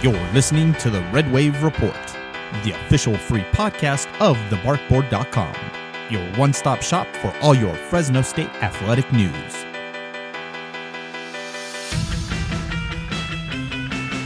[0.00, 2.06] You're listening to the Red Wave Report,
[2.62, 5.54] the official free podcast of thebarkboard.com,
[6.08, 9.64] your one stop shop for all your Fresno State athletic news.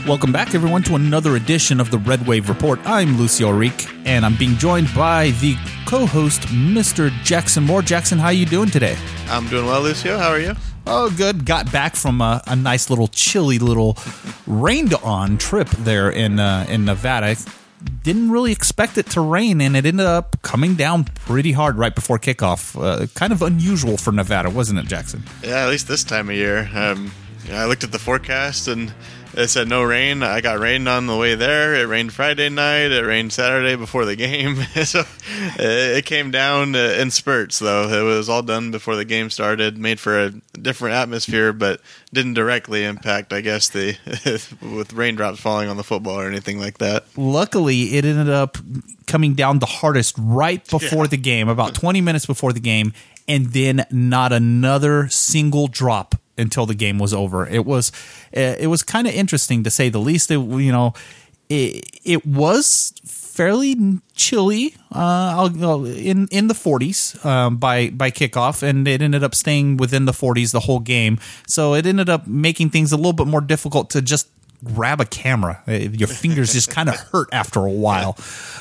[0.07, 2.79] Welcome back, everyone, to another edition of the Red Wave Report.
[2.83, 5.55] I'm Lucio Ourique, and I'm being joined by the
[5.87, 7.09] co-host, Mr.
[7.23, 7.81] Jackson Moore.
[7.81, 8.95] Jackson, how you doing today?
[9.27, 10.19] I'm doing well, Lucio.
[10.19, 10.53] How are you?
[10.85, 11.45] Oh, good.
[11.45, 13.97] Got back from a, a nice little chilly little
[14.45, 17.35] rained on trip there in uh, in Nevada.
[18.03, 21.93] Didn't really expect it to rain, and it ended up coming down pretty hard right
[21.93, 22.81] before kickoff.
[22.81, 25.23] Uh, kind of unusual for Nevada, wasn't it, Jackson?
[25.41, 26.69] Yeah, at least this time of year.
[26.73, 27.11] Um,
[27.51, 28.93] I looked at the forecast and
[29.35, 30.23] it said no rain.
[30.23, 31.75] I got rained on the way there.
[31.75, 32.91] It rained Friday night.
[32.91, 34.55] It rained Saturday before the game.
[34.85, 35.03] so
[35.57, 37.87] it came down uh, in spurts, though.
[37.87, 41.81] It was all done before the game started, made for a different atmosphere, but
[42.13, 43.97] didn't directly impact, I guess, the
[44.75, 47.05] with raindrops falling on the football or anything like that.
[47.17, 48.57] Luckily, it ended up
[49.07, 51.09] coming down the hardest right before yeah.
[51.09, 52.93] the game, about 20 minutes before the game,
[53.27, 57.47] and then not another single drop until the game was over.
[57.47, 57.91] It was
[58.33, 60.31] eh, it was kind of interesting to say the least.
[60.31, 60.93] It, you know,
[61.49, 68.87] it, it was fairly chilly uh, in in the 40s um, by by kickoff, and
[68.87, 71.19] it ended up staying within the 40s the whole game.
[71.47, 74.29] So it ended up making things a little bit more difficult to just
[74.63, 75.61] grab a camera.
[75.67, 78.17] Eh, your fingers just kind of hurt after a while.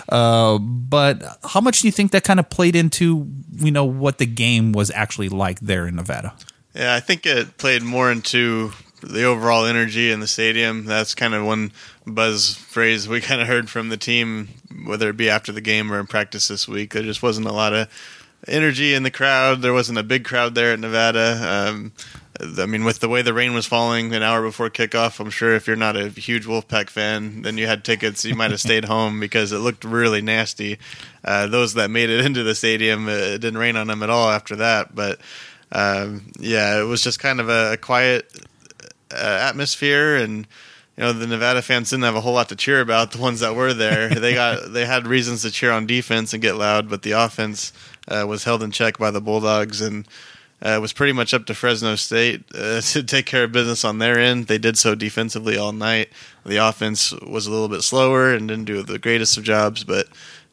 [0.09, 4.19] Uh, but how much do you think that kind of played into you know what
[4.19, 6.35] the game was actually like there in Nevada?
[6.75, 10.85] Yeah, I think it played more into the overall energy in the stadium.
[10.85, 11.73] That's kind of one
[12.07, 14.49] buzz phrase we kind of heard from the team,
[14.87, 16.93] whether it be after the game or in practice this week.
[16.93, 17.89] There just wasn't a lot of
[18.49, 19.63] energy in the crowd.
[19.63, 21.71] There wasn't a big crowd there at Nevada.
[21.71, 21.93] Um,
[22.59, 25.55] I mean, with the way the rain was falling an hour before kickoff, I'm sure
[25.55, 28.85] if you're not a huge Wolfpack fan, then you had tickets, you might have stayed
[28.87, 30.79] home because it looked really nasty.
[31.23, 34.31] Uh, those that made it into the stadium, it didn't rain on them at all
[34.31, 34.95] after that.
[34.95, 35.21] But
[35.73, 38.31] um, yeah, it was just kind of a, a quiet
[39.11, 40.47] uh, atmosphere, and
[40.97, 43.13] you know the Nevada fans didn't have a whole lot to cheer about.
[43.13, 46.43] The ones that were there, they got they had reasons to cheer on defense and
[46.43, 47.73] get loud, but the offense
[48.09, 50.07] uh, was held in check by the Bulldogs and.
[50.65, 53.85] Uh, it was pretty much up to Fresno State uh, to take care of business
[53.85, 54.47] on their end.
[54.47, 56.11] They did so defensively all night.
[56.47, 60.07] The offense was a little bit slower and didn't do the greatest of jobs, but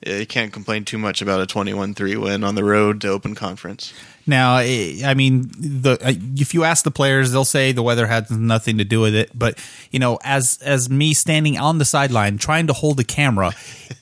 [0.03, 3.93] you can't complain too much about a 21-3 win on the road to open conference.
[4.29, 5.97] Now, I mean, the
[6.37, 9.31] if you ask the players, they'll say the weather had nothing to do with it.
[9.37, 9.57] But
[9.91, 13.53] you know, as as me standing on the sideline trying to hold a camera,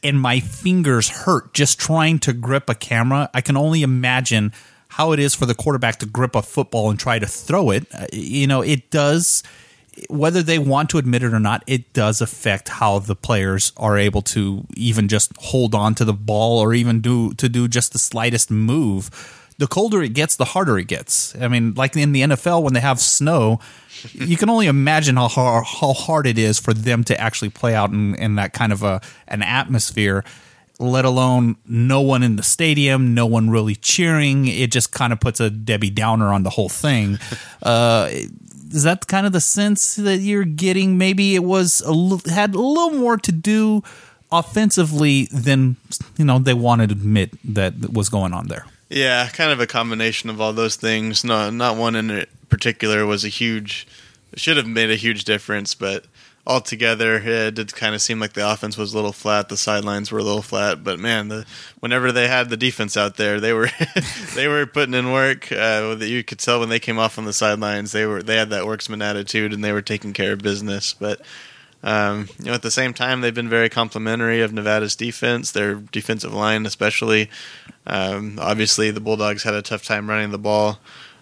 [0.03, 4.51] and my fingers hurt just trying to grip a camera, I can only imagine
[4.89, 7.87] how it is for the quarterback to grip a football and try to throw it.
[7.93, 9.43] Uh, you know, it does
[10.09, 13.97] whether they want to admit it or not, it does affect how the players are
[13.97, 17.93] able to even just hold on to the ball or even do to do just
[17.93, 19.09] the slightest move.
[19.57, 21.35] The colder it gets, the harder it gets.
[21.35, 23.59] I mean, like in the NFL when they have snow,
[24.13, 27.73] you can only imagine how hard, how hard it is for them to actually play
[27.73, 30.23] out in, in that kind of a an atmosphere.
[30.79, 34.47] Let alone no one in the stadium, no one really cheering.
[34.47, 37.19] It just kind of puts a Debbie Downer on the whole thing.
[37.63, 38.07] Uh,
[38.71, 40.97] is that kind of the sense that you're getting?
[40.97, 43.83] Maybe it was a had a little more to do
[44.31, 45.77] offensively than
[46.17, 48.65] you know they wanted to admit that was going on there.
[48.89, 51.23] Yeah, kind of a combination of all those things.
[51.23, 53.87] No, not one in particular was a huge.
[54.35, 56.05] Should have made a huge difference, but
[56.45, 59.49] altogether, it did kind of seem like the offense was a little flat.
[59.49, 61.45] The sidelines were a little flat, but man, the
[61.81, 63.69] whenever they had the defense out there, they were
[64.35, 65.51] they were putting in work.
[65.51, 68.49] Uh, you could tell when they came off on the sidelines, they were they had
[68.51, 70.93] that worksman attitude and they were taking care of business.
[70.93, 71.21] But
[71.87, 75.75] um, you know, at the same time, they've been very complimentary of Nevada's defense, their
[75.75, 77.29] defensive line especially.
[77.85, 80.79] Um, obviously, the Bulldogs had a tough time running the ball.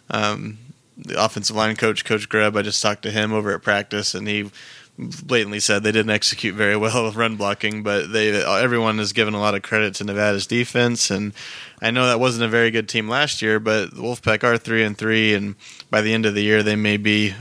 [0.09, 0.57] Um,
[0.97, 4.27] the offensive line coach, Coach Grubb, I just talked to him over at practice, and
[4.27, 4.49] he
[4.97, 9.35] blatantly said they didn't execute very well with run blocking, but they everyone has given
[9.35, 11.33] a lot of credit to Nevada's defense, and
[11.79, 14.83] I know that wasn't a very good team last year, but the Wolfpack are three
[14.83, 15.53] and three, and
[15.91, 17.35] by the end of the year they may be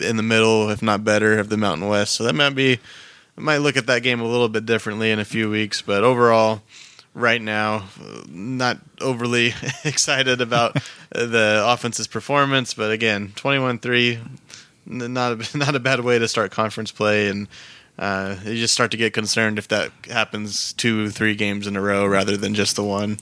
[0.00, 2.14] in the middle, if not better, of the Mountain West.
[2.14, 2.78] So that might be
[3.36, 6.02] I might look at that game a little bit differently in a few weeks, but
[6.04, 6.62] overall.
[7.14, 7.84] Right now,
[8.28, 9.54] not overly
[9.84, 10.76] excited about
[11.10, 14.18] the offense's performance, but again, 21 3,
[14.84, 17.48] not a, not a bad way to start conference play, and
[17.98, 21.80] uh, you just start to get concerned if that happens two, three games in a
[21.80, 23.18] row rather than just the one.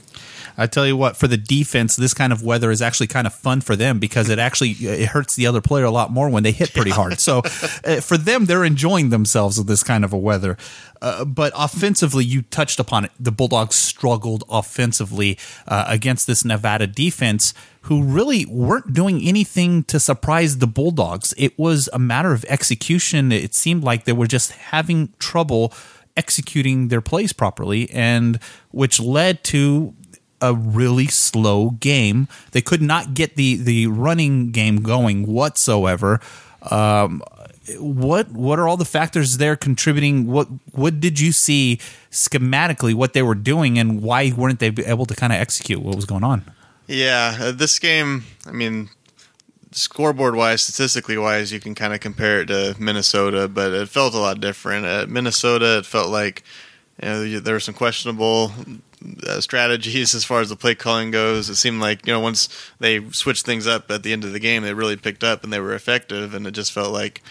[0.57, 3.33] I tell you what, for the defense, this kind of weather is actually kind of
[3.33, 6.43] fun for them because it actually it hurts the other player a lot more when
[6.43, 7.19] they hit pretty hard.
[7.19, 7.39] So
[7.83, 10.57] uh, for them, they're enjoying themselves with this kind of a weather.
[11.05, 13.11] Uh, but offensively, you touched upon it.
[13.19, 15.37] The Bulldogs struggled offensively
[15.67, 21.31] uh, against this Nevada defense, who really weren't doing anything to surprise the Bulldogs.
[21.37, 23.31] It was a matter of execution.
[23.31, 25.71] It seemed like they were just having trouble
[26.17, 28.39] executing their plays properly, and
[28.71, 29.93] which led to
[30.41, 32.27] a really slow game.
[32.49, 36.19] They could not get the the running game going whatsoever.
[36.71, 37.21] Um,
[37.79, 40.27] what what are all the factors there contributing?
[40.27, 41.79] What what did you see
[42.11, 45.95] schematically what they were doing, and why weren't they able to kind of execute what
[45.95, 46.43] was going on?
[46.87, 48.25] Yeah, uh, this game.
[48.45, 48.89] I mean,
[49.71, 54.13] scoreboard wise, statistically wise, you can kind of compare it to Minnesota, but it felt
[54.13, 54.85] a lot different.
[54.85, 56.43] At Minnesota, it felt like
[57.01, 58.51] you know, there were some questionable
[59.27, 61.49] uh, strategies as far as the play calling goes.
[61.49, 64.39] It seemed like you know once they switched things up at the end of the
[64.39, 67.23] game, they really picked up and they were effective, and it just felt like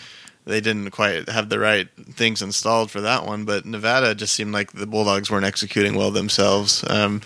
[0.46, 3.44] they didn't quite have the right things installed for that one.
[3.44, 6.84] But Nevada just seemed like the Bulldogs weren't executing well themselves.
[6.88, 7.22] Um,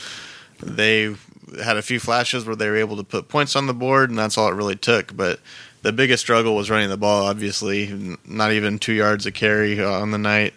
[0.62, 1.14] they
[1.62, 4.18] had a few flashes where they were able to put points on the board, and
[4.18, 5.16] that's all it really took.
[5.16, 5.40] But
[5.82, 7.26] the biggest struggle was running the ball.
[7.26, 10.54] Obviously, not even two yards of carry on the night.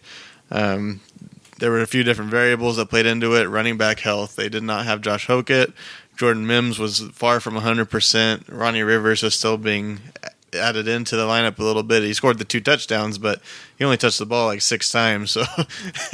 [0.51, 1.01] Um,
[1.59, 3.45] there were a few different variables that played into it.
[3.45, 5.73] Running back health, they did not have Josh Hokit.
[6.17, 8.43] Jordan Mims was far from 100%.
[8.49, 9.99] Ronnie Rivers is still being
[10.53, 12.03] added into the lineup a little bit.
[12.03, 13.41] He scored the two touchdowns, but
[13.77, 15.31] he only touched the ball like six times.
[15.31, 15.43] So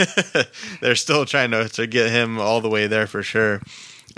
[0.81, 3.61] they're still trying to, to get him all the way there for sure.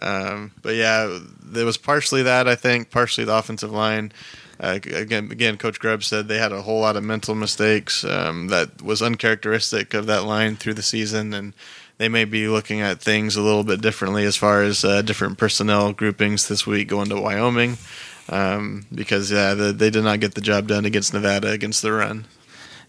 [0.01, 1.19] Um, but yeah,
[1.55, 4.11] it was partially that, I think, partially the offensive line.
[4.59, 8.47] Uh, again, again, Coach Grubb said they had a whole lot of mental mistakes um,
[8.47, 11.53] that was uncharacteristic of that line through the season, and
[11.97, 15.37] they may be looking at things a little bit differently as far as uh, different
[15.37, 17.77] personnel groupings this week going to Wyoming,
[18.29, 21.91] um, because yeah, the, they did not get the job done against Nevada against the
[21.91, 22.25] run.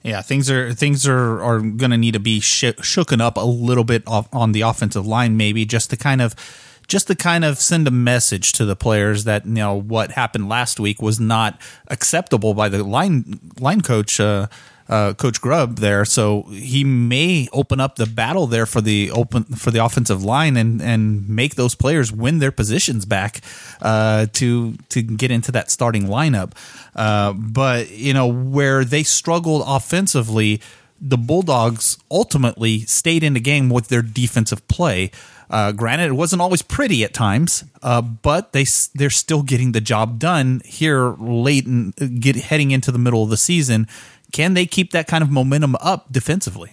[0.02, 3.44] Yeah, things are things are are going to need to be sh- shooken up a
[3.44, 6.34] little bit on the offensive line, maybe just to kind of
[6.88, 10.48] just to kind of send a message to the players that you know what happened
[10.48, 14.18] last week was not acceptable by the line line coach.
[14.18, 14.46] Uh,
[14.90, 19.44] uh, Coach Grubb there, so he may open up the battle there for the open
[19.44, 23.40] for the offensive line and and make those players win their positions back
[23.80, 26.52] uh, to to get into that starting lineup.
[26.96, 30.60] Uh, but you know where they struggled offensively,
[31.00, 35.12] the Bulldogs ultimately stayed in the game with their defensive play.
[35.48, 38.64] Uh, granted, it wasn't always pretty at times, uh, but they
[38.94, 43.30] they're still getting the job done here late and get heading into the middle of
[43.30, 43.86] the season.
[44.32, 46.72] Can they keep that kind of momentum up defensively?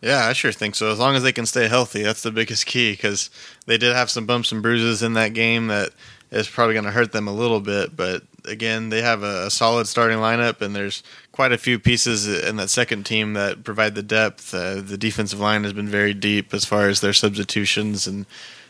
[0.00, 0.90] Yeah, I sure think so.
[0.90, 3.30] As long as they can stay healthy, that's the biggest key because
[3.66, 5.90] they did have some bumps and bruises in that game that
[6.30, 7.96] is probably going to hurt them a little bit.
[7.96, 11.02] But again, they have a, solid starting lineup, and there's
[11.32, 14.54] quite a few pieces in that second team that provide the depth.
[14.54, 18.24] Uh, the defensive line has been very deep as far as their substitutions, and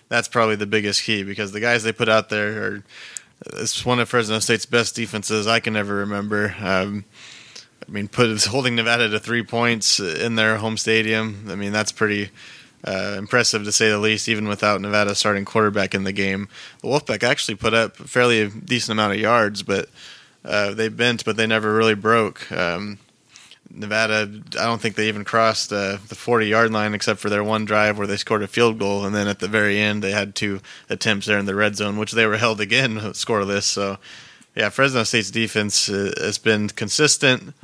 [0.09, 2.85] that's probably the biggest key because the guys they put out there are.
[3.55, 6.55] It's one of Fresno State's best defenses I can ever remember.
[6.61, 7.07] Um,
[7.87, 11.47] I mean, put holding Nevada to three points in their home stadium.
[11.49, 12.31] I mean, that's pretty
[12.85, 16.49] uh, impressive to say the least, even without Nevada starting quarterback in the game.
[16.83, 19.89] The Wolfpack actually put up a fairly decent amount of yards, but
[20.45, 22.51] uh, they bent, but they never really broke.
[22.53, 22.99] Um,
[23.73, 24.29] Nevada,
[24.59, 27.65] I don't think they even crossed uh, the 40 yard line except for their one
[27.65, 29.05] drive where they scored a field goal.
[29.05, 31.97] And then at the very end, they had two attempts there in the red zone,
[31.97, 33.63] which they were held again scoreless.
[33.63, 33.99] So,
[34.57, 37.55] yeah, Fresno State's defense uh, has been consistent.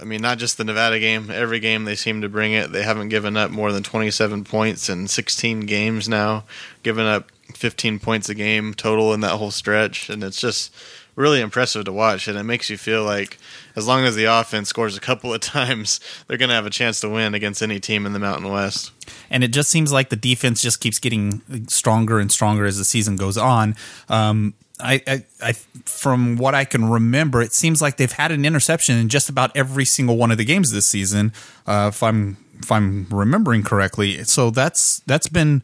[0.00, 1.30] I mean, not just the Nevada game.
[1.30, 2.72] Every game they seem to bring it.
[2.72, 6.44] They haven't given up more than 27 points in 16 games now,
[6.82, 10.10] given up 15 points a game total in that whole stretch.
[10.10, 10.74] And it's just
[11.16, 12.28] really impressive to watch.
[12.28, 13.38] And it makes you feel like
[13.76, 16.70] as long as the offense scores a couple of times, they're going to have a
[16.70, 18.92] chance to win against any team in the Mountain West.
[19.30, 22.84] And it just seems like the defense just keeps getting stronger and stronger as the
[22.84, 23.76] season goes on.
[24.08, 25.52] Um, I, I, I,
[25.84, 29.56] from what I can remember, it seems like they've had an interception in just about
[29.56, 31.32] every single one of the games this season.
[31.66, 35.62] Uh, if I'm if I'm remembering correctly, so that's that's been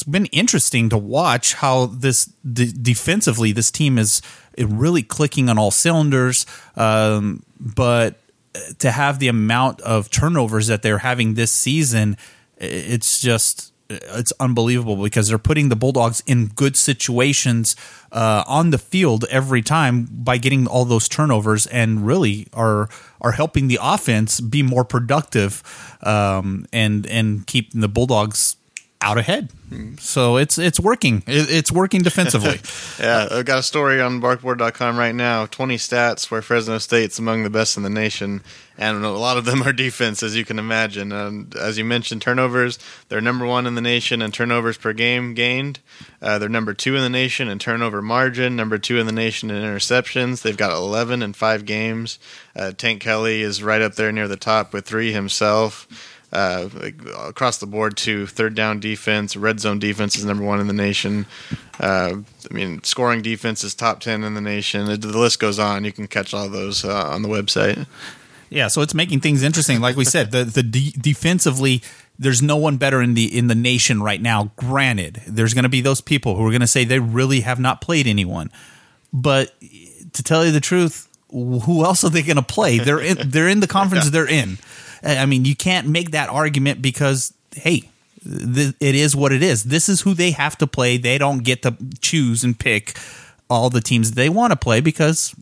[0.00, 4.22] it's been interesting to watch how this de- defensively this team is
[4.58, 6.46] really clicking on all cylinders.
[6.74, 8.18] Um, but
[8.78, 12.16] to have the amount of turnovers that they're having this season,
[12.56, 17.76] it's just it's unbelievable because they're putting the Bulldogs in good situations
[18.12, 22.88] uh, on the field every time by getting all those turnovers and really are
[23.20, 25.62] are helping the offense be more productive
[26.02, 28.56] um, and and keep the Bulldogs
[29.02, 29.50] out ahead.
[29.98, 31.22] So it's it's working.
[31.26, 32.60] It's working defensively.
[33.04, 35.46] yeah, I've got a story on barkboard.com right now.
[35.46, 38.42] 20 stats where Fresno State's among the best in the nation,
[38.76, 41.12] and a lot of them are defense, as you can imagine.
[41.12, 45.34] And as you mentioned, turnovers, they're number one in the nation in turnovers per game
[45.34, 45.78] gained.
[46.20, 49.50] Uh, they're number two in the nation in turnover margin, number two in the nation
[49.50, 50.42] in interceptions.
[50.42, 52.18] They've got 11 in five games.
[52.56, 55.86] Uh, Tank Kelly is right up there near the top with three himself
[56.32, 56.68] uh,
[57.18, 60.72] across the board to third down defense, red zone defense is number one in the
[60.72, 61.26] nation.
[61.80, 62.18] Uh,
[62.50, 64.86] I mean, scoring defense is top ten in the nation.
[64.86, 65.84] The list goes on.
[65.84, 67.86] You can catch all those uh, on the website.
[68.48, 69.80] Yeah, so it's making things interesting.
[69.80, 71.82] Like we said, the the de- defensively,
[72.18, 74.52] there's no one better in the in the nation right now.
[74.56, 77.58] Granted, there's going to be those people who are going to say they really have
[77.60, 78.50] not played anyone,
[79.12, 79.54] but
[80.12, 82.78] to tell you the truth, who else are they going to play?
[82.78, 84.58] They're in they're in the conference they're in.
[85.02, 87.88] I mean, you can't make that argument because, hey,
[88.22, 89.64] th- it is what it is.
[89.64, 90.96] This is who they have to play.
[90.96, 92.96] They don't get to choose and pick
[93.48, 95.34] all the teams they want to play because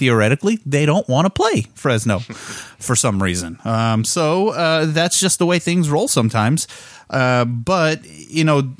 [0.00, 2.18] theoretically they don't want to play Fresno
[2.78, 3.58] for some reason.
[3.64, 6.66] Um, so uh, that's just the way things roll sometimes.
[7.08, 8.74] Uh, but, you know,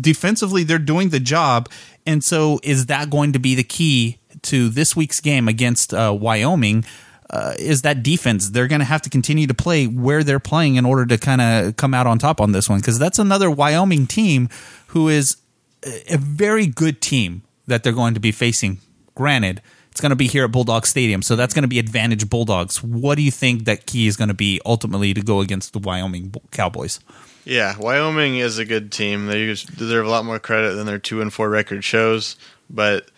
[0.00, 1.68] defensively, they're doing the job.
[2.06, 6.16] And so is that going to be the key to this week's game against uh,
[6.18, 6.84] Wyoming?
[7.30, 8.50] Uh, is that defense.
[8.50, 11.40] They're going to have to continue to play where they're playing in order to kind
[11.40, 14.48] of come out on top on this one because that's another Wyoming team
[14.88, 15.36] who is
[15.84, 18.78] a very good team that they're going to be facing.
[19.14, 22.28] Granted, it's going to be here at Bulldog Stadium, so that's going to be advantage
[22.28, 22.82] Bulldogs.
[22.82, 25.78] What do you think that key is going to be ultimately to go against the
[25.78, 27.00] Wyoming Cowboys?
[27.44, 29.26] Yeah, Wyoming is a good team.
[29.26, 32.36] They deserve a lot more credit than their two and four record shows,
[32.70, 33.08] but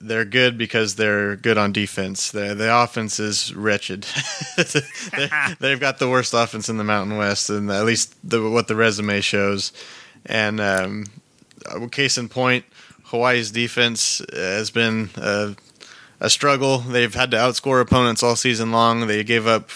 [0.00, 2.30] they're good because they're good on defense.
[2.30, 4.06] The the offense is wretched.
[5.60, 8.76] they've got the worst offense in the Mountain West, and at least the, what the
[8.76, 9.72] resume shows.
[10.26, 11.04] And um,
[11.90, 12.64] case in point,
[13.04, 15.54] Hawaii's defense has been a,
[16.20, 16.78] a, struggle.
[16.78, 19.06] They've had to outscore opponents all season long.
[19.06, 19.70] They gave up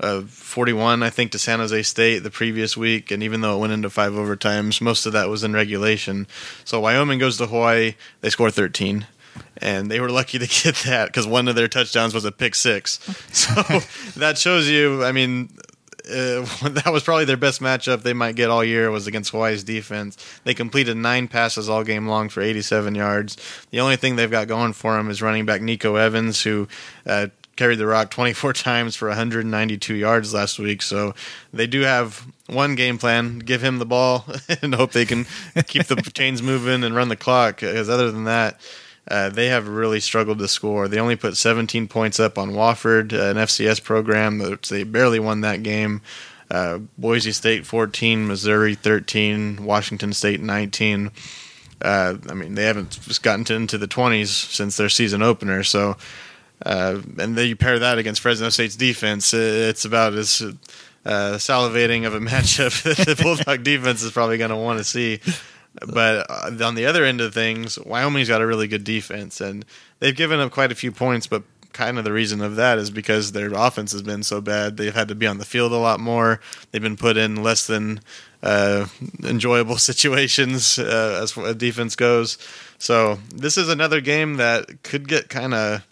[0.00, 3.60] uh, 41, I think, to San Jose State the previous week, and even though it
[3.60, 6.28] went into five overtimes, most of that was in regulation.
[6.64, 9.06] So Wyoming goes to Hawaii, they score 13
[9.58, 12.54] and they were lucky to get that because one of their touchdowns was a pick
[12.54, 12.98] six.
[13.38, 13.62] So
[14.16, 15.04] that shows you.
[15.04, 15.50] I mean,
[16.08, 19.62] uh, that was probably their best matchup they might get all year was against Hawaii's
[19.64, 20.16] defense.
[20.44, 23.36] They completed nine passes all game long for 87 yards.
[23.70, 26.68] The only thing they've got going for them is running back Nico Evans, who
[27.06, 30.82] uh, carried the rock 24 times for 192 yards last week.
[30.82, 31.14] So
[31.52, 34.24] they do have one game plan: give him the ball
[34.62, 35.26] and hope they can
[35.66, 37.60] keep the chains moving and run the clock.
[37.60, 38.60] Because other than that
[39.10, 40.86] uh, they have really struggled to score.
[40.86, 44.58] They only put 17 points up on Wofford, uh, an FCS program.
[44.68, 46.02] They barely won that game.
[46.50, 51.10] Uh, Boise State 14, Missouri 13, Washington State 19.
[51.80, 55.62] Uh, I mean, they haven't gotten to, into the 20s since their season opener.
[55.62, 55.96] So,
[56.64, 62.06] uh, and then you pair that against Fresno State's defense, it's about as uh, salivating
[62.06, 65.20] of a matchup that the Bulldog defense is probably going to want to see.
[65.86, 69.64] But uh, on the other end of things, Wyoming's got a really good defense, and
[69.98, 71.26] they've given up quite a few points.
[71.26, 71.42] But
[71.72, 74.76] kind of the reason of that is because their offense has been so bad.
[74.76, 76.40] They've had to be on the field a lot more.
[76.70, 78.00] They've been put in less than
[78.42, 78.86] uh,
[79.22, 82.38] enjoyable situations uh, as as defense goes.
[82.78, 85.86] So this is another game that could get kind of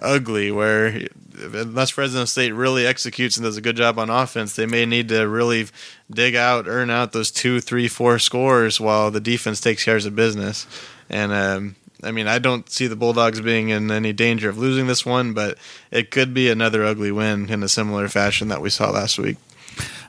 [0.00, 1.08] ugly where
[1.42, 5.08] unless Fresno State really executes and does a good job on offense, they may need
[5.08, 5.66] to really
[6.10, 10.16] dig out, earn out those two, three, four scores while the defense takes care of
[10.16, 10.66] business.
[11.10, 14.86] And um, I mean, I don't see the Bulldogs being in any danger of losing
[14.86, 15.56] this one, but
[15.90, 19.36] it could be another ugly win in a similar fashion that we saw last week.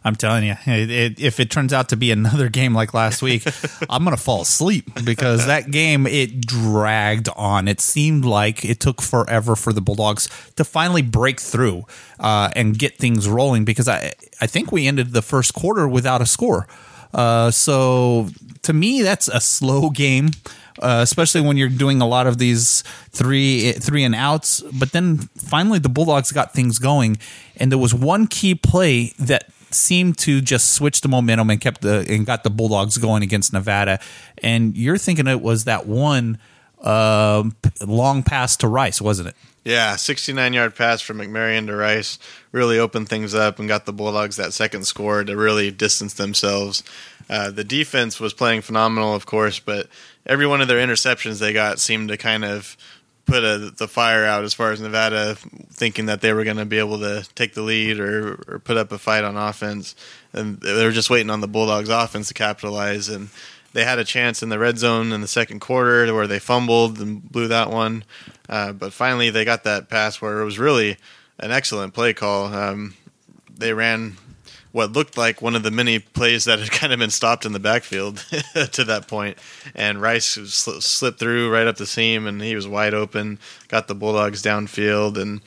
[0.05, 3.21] I'm telling you, it, it, if it turns out to be another game like last
[3.21, 3.43] week,
[3.89, 7.67] I'm gonna fall asleep because that game it dragged on.
[7.67, 11.85] It seemed like it took forever for the Bulldogs to finally break through
[12.19, 13.63] uh, and get things rolling.
[13.63, 16.67] Because I I think we ended the first quarter without a score.
[17.13, 18.29] Uh, so
[18.63, 20.31] to me, that's a slow game.
[20.81, 22.81] Uh, especially when you're doing a lot of these
[23.11, 24.61] three three and outs.
[24.73, 27.19] But then finally, the Bulldogs got things going,
[27.55, 31.81] and there was one key play that seemed to just switch the momentum and kept
[31.81, 33.99] the and got the Bulldogs going against Nevada.
[34.41, 36.37] And you're thinking it was that one
[36.81, 37.43] uh,
[37.85, 39.35] long pass to Rice, wasn't it?
[39.63, 42.19] Yeah, 69 yard pass from McMaryion to Rice
[42.51, 46.83] really opened things up and got the Bulldogs that second score to really distance themselves.
[47.29, 49.87] Uh, the defense was playing phenomenal, of course, but
[50.25, 52.75] every one of their interceptions they got seemed to kind of
[53.25, 55.35] put a, the fire out as far as Nevada
[55.71, 58.77] thinking that they were going to be able to take the lead or, or put
[58.77, 59.95] up a fight on offense.
[60.33, 63.07] And they were just waiting on the Bulldogs offense to capitalize.
[63.07, 63.29] And
[63.73, 66.99] they had a chance in the red zone in the second quarter where they fumbled
[66.99, 68.03] and blew that one.
[68.49, 70.97] Uh, but finally, they got that pass where it was really
[71.39, 72.53] an excellent play call.
[72.53, 72.95] Um,
[73.55, 74.17] they ran
[74.73, 77.53] what looked like one of the many plays that had kind of been stopped in
[77.53, 78.17] the backfield
[78.71, 79.37] to that point.
[79.73, 83.39] And Rice sl- slipped through right up the seam, and he was wide open.
[83.67, 85.41] Got the Bulldogs downfield, and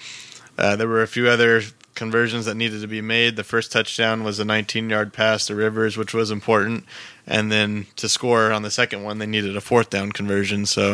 [0.56, 1.62] uh, there were a few other
[1.97, 3.35] conversions that needed to be made.
[3.35, 6.85] The first touchdown was a 19-yard pass to Rivers, which was important,
[7.26, 10.66] and then to score on the second one, they needed a fourth down conversion.
[10.66, 10.92] So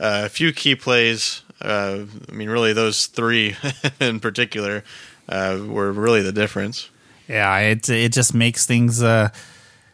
[0.00, 1.42] uh, a few key plays.
[1.60, 3.54] Uh, I mean, really, those three
[4.00, 4.82] in particular
[5.28, 6.90] uh, were really the difference.
[7.28, 9.02] Yeah, it it just makes things.
[9.02, 9.28] Uh,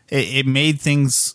[0.09, 1.35] it, it made things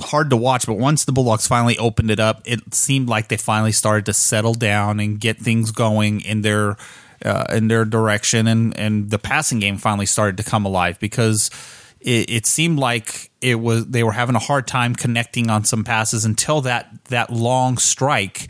[0.00, 0.66] hard to watch.
[0.66, 4.12] But once the Bulldogs finally opened it up, it seemed like they finally started to
[4.12, 6.76] settle down and get things going in their
[7.24, 11.50] uh, in their direction, and and the passing game finally started to come alive because.
[12.02, 15.84] It, it seemed like it was they were having a hard time connecting on some
[15.84, 18.48] passes until that that long strike.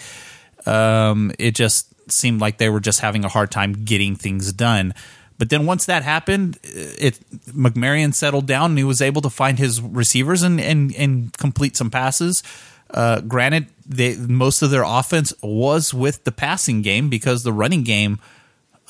[0.67, 4.95] Um, it just seemed like they were just having a hard time getting things done.
[5.41, 9.59] But then once that happened, it McMaryion settled down and he was able to find
[9.59, 12.43] his receivers and and, and complete some passes.
[12.91, 17.85] Uh, granted, they, most of their offense was with the passing game because the running
[17.85, 18.19] game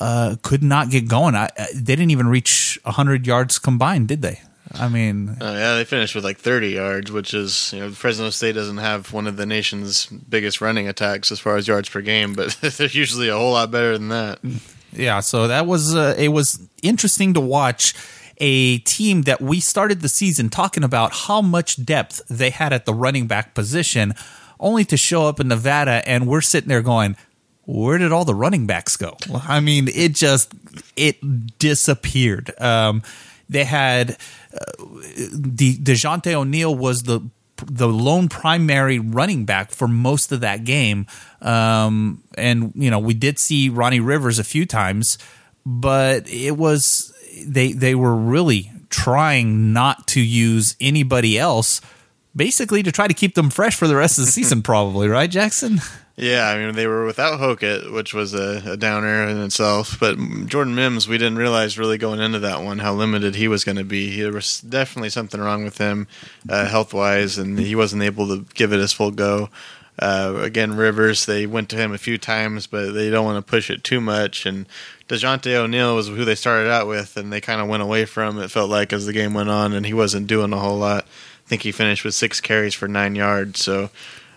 [0.01, 1.35] uh, could not get going.
[1.35, 4.41] I, they didn't even reach 100 yards combined, did they?
[4.73, 8.29] I mean, uh, yeah, they finished with like 30 yards, which is you know Fresno
[8.29, 12.01] State doesn't have one of the nation's biggest running attacks as far as yards per
[12.01, 14.39] game, but they're usually a whole lot better than that
[14.93, 17.93] yeah, so that was uh, it was interesting to watch
[18.37, 22.85] a team that we started the season talking about how much depth they had at
[22.85, 24.13] the running back position,
[24.59, 27.15] only to show up in Nevada and we're sitting there going,
[27.65, 29.15] where did all the running backs go?
[29.47, 30.53] I mean, it just
[30.95, 32.51] it disappeared.
[32.59, 33.03] Um,
[33.47, 34.17] they had
[34.53, 34.71] uh,
[35.33, 37.21] the Dejounte O'Neal was the
[37.65, 41.05] the lone primary running back for most of that game.
[41.41, 45.17] Um, and you know, we did see Ronnie Rivers a few times,
[45.65, 47.13] but it was
[47.45, 51.81] they they were really trying not to use anybody else
[52.35, 55.29] basically to try to keep them fresh for the rest of the season probably, right,
[55.29, 55.81] Jackson?
[56.21, 59.99] Yeah, I mean they were without Hokit, which was a, a, downer in itself.
[59.99, 63.63] But Jordan Mims, we didn't realize really going into that one how limited he was
[63.63, 64.21] going to be.
[64.21, 66.07] There was definitely something wrong with him,
[66.47, 69.49] uh, health wise, and he wasn't able to give it his full go.
[69.97, 73.49] Uh, again, Rivers, they went to him a few times, but they don't want to
[73.49, 74.45] push it too much.
[74.45, 74.67] And
[75.09, 78.37] Dejounte O'Neal was who they started out with, and they kind of went away from.
[78.37, 81.03] It felt like as the game went on, and he wasn't doing a whole lot.
[81.03, 83.59] I think he finished with six carries for nine yards.
[83.59, 83.89] So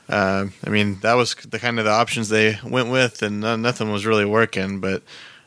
[0.08, 3.90] uh, I mean, that was the kind of the options they went with, and nothing
[3.90, 4.80] was really working.
[4.80, 5.02] But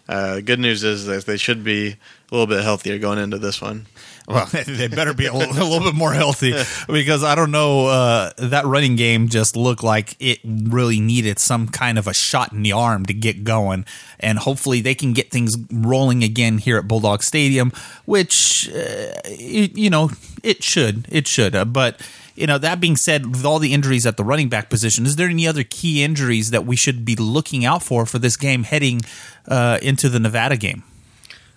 [0.10, 1.96] uh, good news is that they should be a
[2.36, 3.88] little bit healthier going into this one.
[4.28, 6.54] Well, they better be a little, little bit more healthy
[6.88, 7.88] because I don't know.
[7.88, 12.52] Uh, that running game just looked like it really needed some kind of a shot
[12.52, 13.86] in the arm to get going.
[14.20, 17.72] And hopefully they can get things rolling again here at Bulldog Stadium,
[18.06, 20.12] which, uh, it, you know,
[20.44, 21.06] it should.
[21.10, 21.56] It should.
[21.56, 22.02] Uh, but
[22.38, 25.16] you know, that being said, with all the injuries at the running back position, is
[25.16, 28.64] there any other key injuries that we should be looking out for for this game
[28.64, 29.02] heading
[29.48, 30.84] uh, into the Nevada game?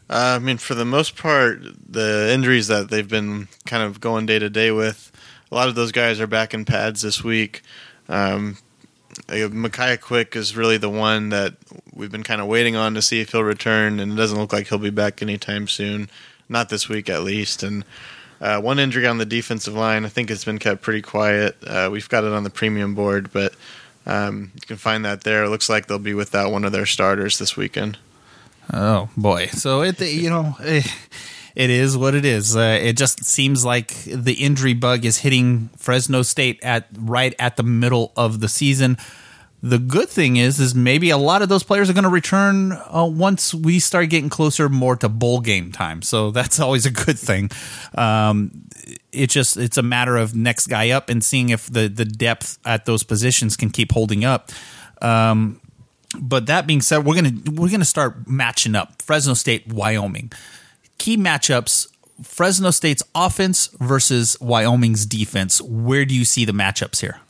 [0.08, 4.26] Uh, I mean, for the most part, the injuries that they've been kind of going
[4.26, 5.12] day to day with,
[5.52, 7.62] a lot of those guys are back in pads this week.
[8.08, 8.56] Um,
[9.28, 11.54] Michiah Quick is really the one that
[11.92, 14.52] we've been kind of waiting on to see if he'll return, and it doesn't look
[14.52, 16.08] like he'll be back anytime soon.
[16.48, 17.62] Not this week, at least.
[17.62, 17.84] And
[18.40, 20.04] uh, one injury on the defensive line.
[20.04, 21.56] I think it's been kept pretty quiet.
[21.66, 23.54] Uh, we've got it on the premium board, but
[24.06, 25.44] um, you can find that there.
[25.44, 27.98] It looks like they'll be without one of their starters this weekend.
[28.72, 29.46] Oh boy!
[29.48, 30.86] So it you know it,
[31.54, 32.56] it is what it is.
[32.56, 37.56] Uh, it just seems like the injury bug is hitting Fresno State at right at
[37.56, 38.96] the middle of the season.
[39.62, 42.72] The good thing is, is maybe a lot of those players are going to return
[42.72, 46.00] uh, once we start getting closer more to bowl game time.
[46.02, 47.50] So that's always a good thing.
[47.94, 48.62] Um,
[49.12, 52.58] it just it's a matter of next guy up and seeing if the the depth
[52.64, 54.50] at those positions can keep holding up.
[55.02, 55.60] Um,
[56.18, 60.32] but that being said, we're gonna we're gonna start matching up Fresno State, Wyoming.
[60.98, 61.88] Key matchups:
[62.22, 65.60] Fresno State's offense versus Wyoming's defense.
[65.60, 67.20] Where do you see the matchups here?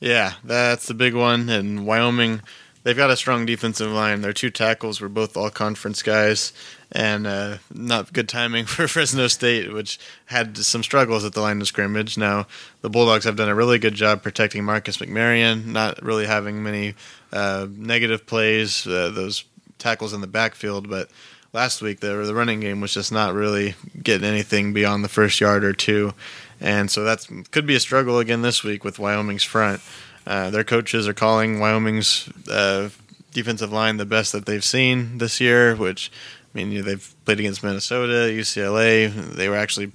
[0.00, 1.48] Yeah, that's the big one.
[1.48, 2.40] And Wyoming,
[2.82, 4.22] they've got a strong defensive line.
[4.22, 6.52] Their two tackles were both all conference guys,
[6.90, 11.60] and uh, not good timing for Fresno State, which had some struggles at the line
[11.60, 12.16] of scrimmage.
[12.16, 12.46] Now,
[12.80, 16.94] the Bulldogs have done a really good job protecting Marcus McMaryion, not really having many
[17.32, 19.44] uh, negative plays, uh, those
[19.78, 21.08] tackles in the backfield, but
[21.52, 25.40] last week the the running game was just not really getting anything beyond the first
[25.40, 26.14] yard or two,
[26.60, 29.80] and so that could be a struggle again this week with Wyoming's front.
[30.26, 32.90] Uh, their coaches are calling Wyoming's uh,
[33.32, 36.10] defensive line the best that they've seen this year, which
[36.54, 39.12] I mean you know, they've played against Minnesota, UCLA.
[39.12, 39.92] They were actually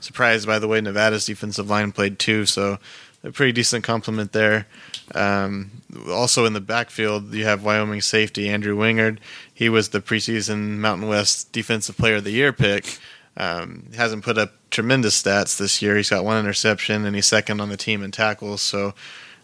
[0.00, 2.78] surprised by the way Nevada's defensive line played too, so
[3.24, 4.66] a pretty decent compliment there.
[5.14, 5.70] Um,
[6.08, 9.18] also in the backfield, you have Wyoming safety Andrew Wingard.
[9.52, 12.98] He was the preseason Mountain West Defensive Player of the Year pick.
[13.36, 15.96] Um, hasn't put up tremendous stats this year.
[15.96, 18.62] He's got one interception and he's second on the team in tackles.
[18.62, 18.94] So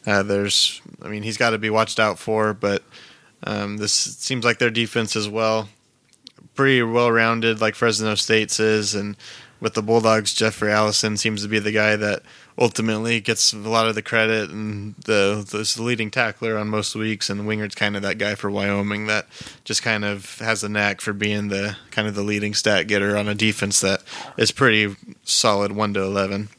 [0.06, 2.54] uh, there's, I mean, he's got to be watched out for.
[2.54, 2.84] But
[3.44, 5.68] um, this seems like their defense as well,
[6.54, 9.16] pretty well rounded, like Fresno State's is, and
[9.60, 12.22] with the Bulldogs, Jeffrey Allison seems to be the guy that
[12.60, 17.30] ultimately gets a lot of the credit and the, the leading tackler on most weeks.
[17.30, 19.26] And Wingard's kind of that guy for Wyoming that
[19.64, 23.16] just kind of has a knack for being the kind of the leading stat getter
[23.16, 24.02] on a defense that
[24.36, 24.94] is pretty
[25.24, 26.50] solid one to eleven.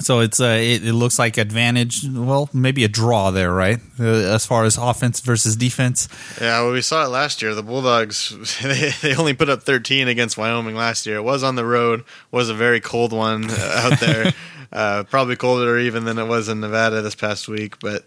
[0.00, 2.04] So it's uh, it, it, looks like advantage.
[2.08, 3.78] Well, maybe a draw there, right?
[3.98, 6.08] Uh, as far as offense versus defense.
[6.40, 7.54] Yeah, well, we saw it last year.
[7.54, 11.16] The Bulldogs they, they only put up 13 against Wyoming last year.
[11.16, 12.04] It was on the road.
[12.32, 14.32] Was a very cold one uh, out there.
[14.72, 17.78] uh, probably colder even than it was in Nevada this past week.
[17.80, 18.04] But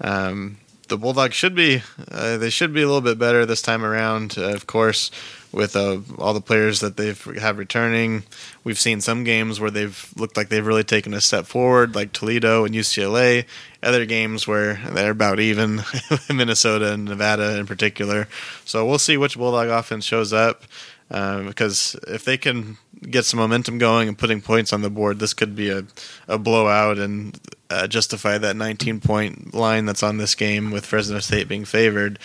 [0.00, 3.84] um, the Bulldogs should be uh, they should be a little bit better this time
[3.84, 4.36] around.
[4.36, 5.10] Uh, of course,
[5.52, 8.24] with uh, all the players that they've have returning.
[8.64, 12.12] We've seen some games where they've looked like they've really taken a step forward, like
[12.12, 13.44] Toledo and UCLA.
[13.82, 15.82] Other games where they're about even,
[16.28, 18.28] Minnesota and Nevada in particular.
[18.64, 20.64] So we'll see which Bulldog offense shows up.
[21.10, 25.18] Um, because if they can get some momentum going and putting points on the board,
[25.18, 25.84] this could be a,
[26.26, 27.38] a blowout and
[27.70, 32.18] uh, justify that 19 point line that's on this game with Fresno State being favored.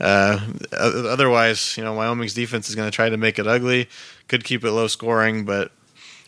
[0.00, 0.40] Uh,
[0.72, 3.88] otherwise, you know, Wyoming's defense is going to try to make it ugly.
[4.26, 5.70] Could keep it low scoring, but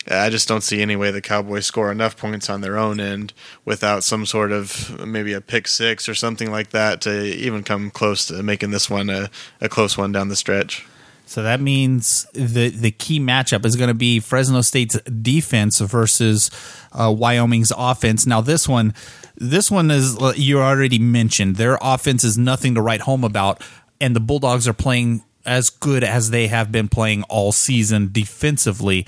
[0.09, 3.33] I just don't see any way the Cowboys score enough points on their own end
[3.65, 7.91] without some sort of maybe a pick six or something like that to even come
[7.91, 10.85] close to making this one a, a close one down the stretch.
[11.27, 16.49] So that means the the key matchup is going to be Fresno State's defense versus
[16.93, 18.25] uh, Wyoming's offense.
[18.25, 18.93] Now this one,
[19.35, 23.61] this one is uh, you already mentioned their offense is nothing to write home about,
[23.99, 29.05] and the Bulldogs are playing as good as they have been playing all season defensively.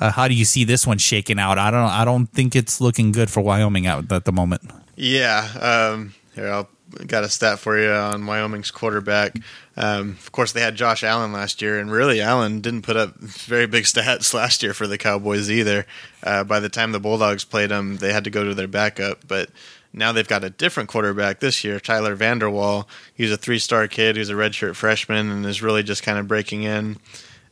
[0.00, 1.58] Uh, how do you see this one shaking out?
[1.58, 1.90] I don't.
[1.90, 4.62] I don't think it's looking good for Wyoming out at the moment.
[4.96, 5.46] Yeah.
[5.60, 6.68] Um, here, I'll
[7.06, 9.36] got a stat for you on Wyoming's quarterback.
[9.78, 13.16] Um, of course, they had Josh Allen last year, and really, Allen didn't put up
[13.20, 15.86] very big stats last year for the Cowboys either.
[16.20, 19.28] Uh, by the time the Bulldogs played them, they had to go to their backup.
[19.28, 19.50] But
[19.92, 22.88] now they've got a different quarterback this year, Tyler Vander Waal.
[23.14, 26.64] He's a three-star kid who's a redshirt freshman and is really just kind of breaking
[26.64, 26.96] in.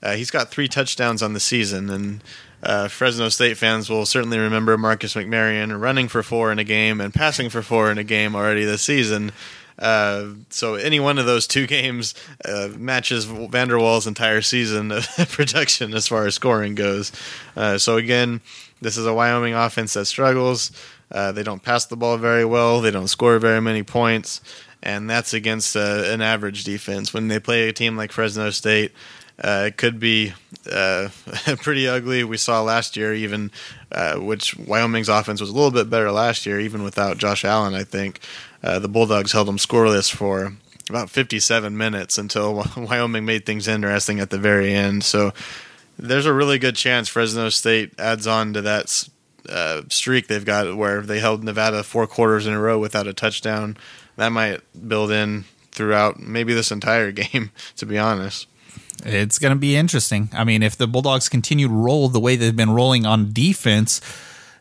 [0.03, 2.25] Uh, he's got three touchdowns on the season, and
[2.61, 7.01] uh, Fresno State fans will certainly remember Marcus McMaryion running for four in a game
[7.01, 9.31] and passing for four in a game already this season.
[9.79, 15.07] Uh, so any one of those two games uh, matches Vander Waal's entire season of
[15.31, 17.13] production as far as scoring goes.
[17.57, 18.41] Uh, so again,
[18.81, 20.71] this is a Wyoming offense that struggles.
[21.11, 22.81] Uh, they don't pass the ball very well.
[22.81, 24.41] They don't score very many points,
[24.83, 27.15] and that's against uh, an average defense.
[27.15, 28.93] When they play a team like Fresno State,
[29.43, 30.33] uh, it could be
[30.71, 31.09] uh,
[31.59, 32.25] pretty ugly.
[32.25, 33.51] We saw last year, even
[33.93, 37.75] uh, which Wyoming's offense was a little bit better last year, even without Josh Allen.
[37.75, 38.21] I think
[38.67, 40.53] uh, the Bulldogs held them scoreless for
[40.91, 45.05] about 57 minutes until Wyoming made things interesting at the very end.
[45.05, 45.33] So
[45.97, 49.09] there's a really good chance Fresno State adds on to that
[49.49, 53.13] uh, streak they've got where they held Nevada four quarters in a row without a
[53.13, 53.77] touchdown.
[54.17, 58.49] That might build in throughout maybe this entire game, to be honest.
[59.05, 60.31] It's going to be interesting.
[60.33, 64.01] I mean, if the Bulldogs continue to roll the way they've been rolling on defense,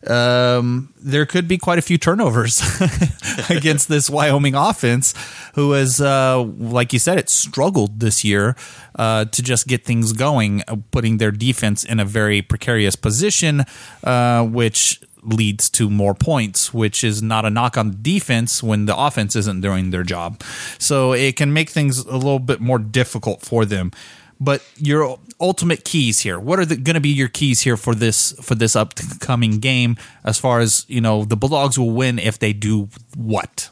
[0.08, 2.62] um, there could be quite a few turnovers
[3.50, 5.14] against this Wyoming offense,
[5.56, 8.56] who has, uh, like you said, it struggled this year
[8.96, 13.66] uh, to just get things going, putting their defense in a very precarious position,
[14.04, 18.96] uh, which leads to more points, which is not a knock on defense when the
[18.96, 20.42] offense isn't doing their job.
[20.78, 23.92] So it can make things a little bit more difficult for them
[24.40, 28.32] but your ultimate keys here what are going to be your keys here for this
[28.42, 32.54] for this upcoming game as far as you know the bulldogs will win if they
[32.54, 33.70] do what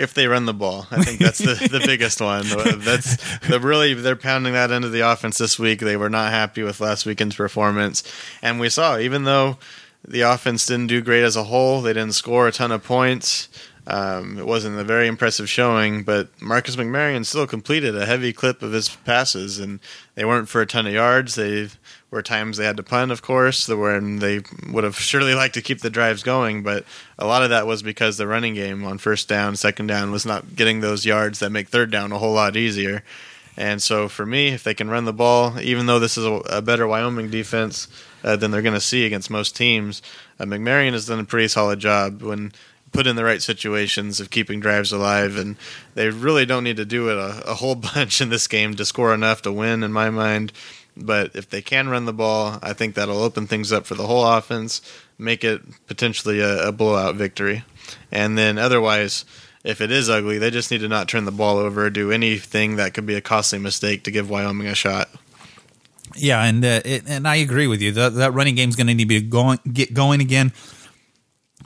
[0.00, 0.86] if they run the ball.
[0.90, 2.44] I think that's the, the biggest one.
[2.78, 5.80] That's the really they're pounding that into the offense this week.
[5.80, 8.02] They were not happy with last weekend's performance,
[8.40, 9.58] and we saw even though
[10.06, 13.48] the offense didn't do great as a whole, they didn't score a ton of points.
[13.90, 18.62] Um, it wasn't a very impressive showing, but Marcus McMaryion still completed a heavy clip
[18.62, 19.80] of his passes, and
[20.14, 21.34] they weren't for a ton of yards.
[21.34, 21.70] They
[22.08, 25.62] were times they had to punt, of course, when they would have surely liked to
[25.62, 26.84] keep the drives going, but
[27.18, 30.24] a lot of that was because the running game on first down, second down was
[30.24, 33.02] not getting those yards that make third down a whole lot easier.
[33.56, 36.34] And so for me, if they can run the ball, even though this is a,
[36.46, 37.88] a better Wyoming defense
[38.22, 40.00] uh, than they're going to see against most teams,
[40.38, 42.52] uh, McMaryion has done a pretty solid job when
[42.92, 45.36] put in the right situations of keeping drives alive.
[45.36, 45.56] And
[45.94, 48.84] they really don't need to do it a, a whole bunch in this game to
[48.84, 50.52] score enough to win, in my mind.
[50.96, 54.06] But if they can run the ball, I think that'll open things up for the
[54.06, 54.82] whole offense,
[55.18, 57.64] make it potentially a, a blowout victory.
[58.10, 59.24] And then otherwise,
[59.64, 62.10] if it is ugly, they just need to not turn the ball over or do
[62.10, 65.08] anything that could be a costly mistake to give Wyoming a shot.
[66.16, 67.92] Yeah, and uh, it, and I agree with you.
[67.92, 70.52] That, that running game's going to need to be going get going again.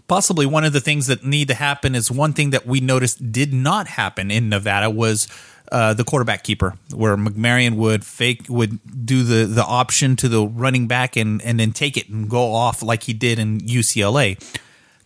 [0.07, 3.33] Possibly one of the things that need to happen is one thing that we noticed
[3.33, 5.29] did not happen in Nevada was
[5.73, 10.47] uh, the quarterback keeper, where McMaryion would fake would do the the option to the
[10.47, 14.38] running back and and then take it and go off like he did in UCLA.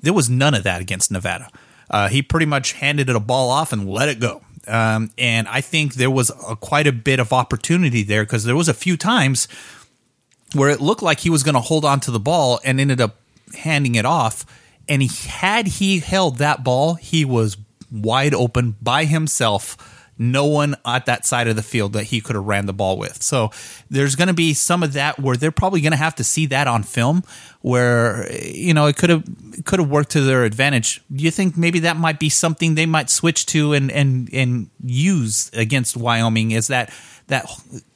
[0.01, 1.49] There was none of that against Nevada.
[1.91, 4.43] Uh, he pretty much handed it a ball off and let it go.
[4.67, 8.57] Um, and I think there was a, quite a bit of opportunity there because there
[8.57, 9.49] was a few times
[10.55, 13.01] where it looked like he was going to hold on to the ball and ended
[13.01, 13.17] up
[13.57, 14.45] handing it off.
[14.89, 17.57] And he had he held that ball, he was
[17.91, 19.77] wide open by himself
[20.19, 22.99] no one at that side of the field that he could have ran the ball
[22.99, 23.23] with.
[23.23, 23.51] So
[23.89, 26.47] there's going to be some of that where they're probably going to have to see
[26.47, 27.23] that on film,
[27.61, 29.25] where you know it could have
[29.65, 31.01] could have worked to their advantage.
[31.15, 34.71] Do you think maybe that might be something they might switch to and and and
[34.85, 36.51] use against Wyoming?
[36.51, 36.93] Is that
[37.29, 37.47] that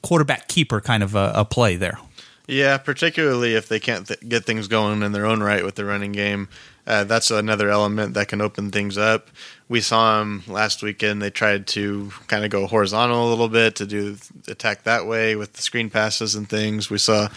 [0.03, 1.99] quarterback keeper kind of a, a play there?
[2.47, 5.85] Yeah, particularly if they can't th- get things going in their own right with the
[5.85, 6.49] running game.
[6.87, 9.29] Uh, that's another element that can open things up
[9.73, 11.23] we saw them last weekend.
[11.23, 15.35] They tried to kind of go horizontal a little bit to do attack that way
[15.35, 16.91] with the screen passes and things.
[16.91, 17.29] We saw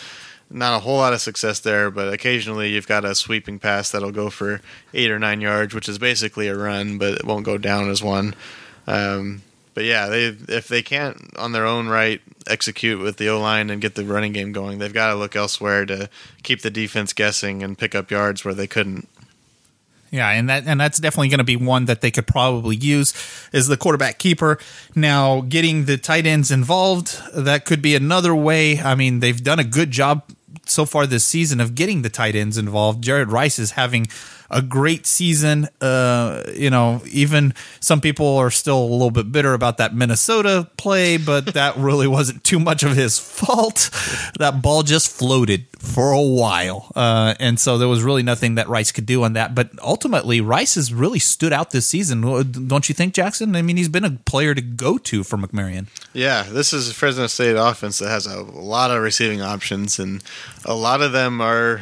[0.49, 4.11] not a whole lot of success there, but occasionally you've got a sweeping pass that'll
[4.11, 4.59] go for
[4.93, 8.03] eight or nine yards, which is basically a run, but it won't go down as
[8.03, 8.35] one.
[8.85, 9.41] Um,
[9.73, 13.69] but yeah, they if they can't on their own right execute with the O line
[13.69, 16.09] and get the running game going, they've got to look elsewhere to
[16.43, 19.07] keep the defense guessing and pick up yards where they couldn't.
[20.15, 23.13] Yeah, and that and that's definitely going to be one that they could probably use
[23.51, 24.57] is the quarterback keeper.
[24.95, 28.79] Now, getting the tight ends involved, that could be another way.
[28.79, 30.23] I mean, they've done a good job
[30.65, 33.03] so far this season of getting the tight ends involved.
[33.03, 34.07] Jared Rice is having
[34.49, 35.67] a great season.
[35.81, 40.69] Uh, you know, even some people are still a little bit bitter about that Minnesota
[40.77, 43.89] play, but that really wasn't too much of his fault.
[44.39, 46.91] That ball just floated for a while.
[46.95, 49.55] Uh, and so there was really nothing that Rice could do on that.
[49.55, 52.21] But ultimately, Rice has really stood out this season.
[52.67, 53.55] Don't you think, Jackson?
[53.55, 55.87] I mean, he's been a player to go to for McMaryion.
[56.13, 60.23] Yeah, this is Fresno State offense that has a lot of receiving options, and
[60.65, 61.81] a lot of them are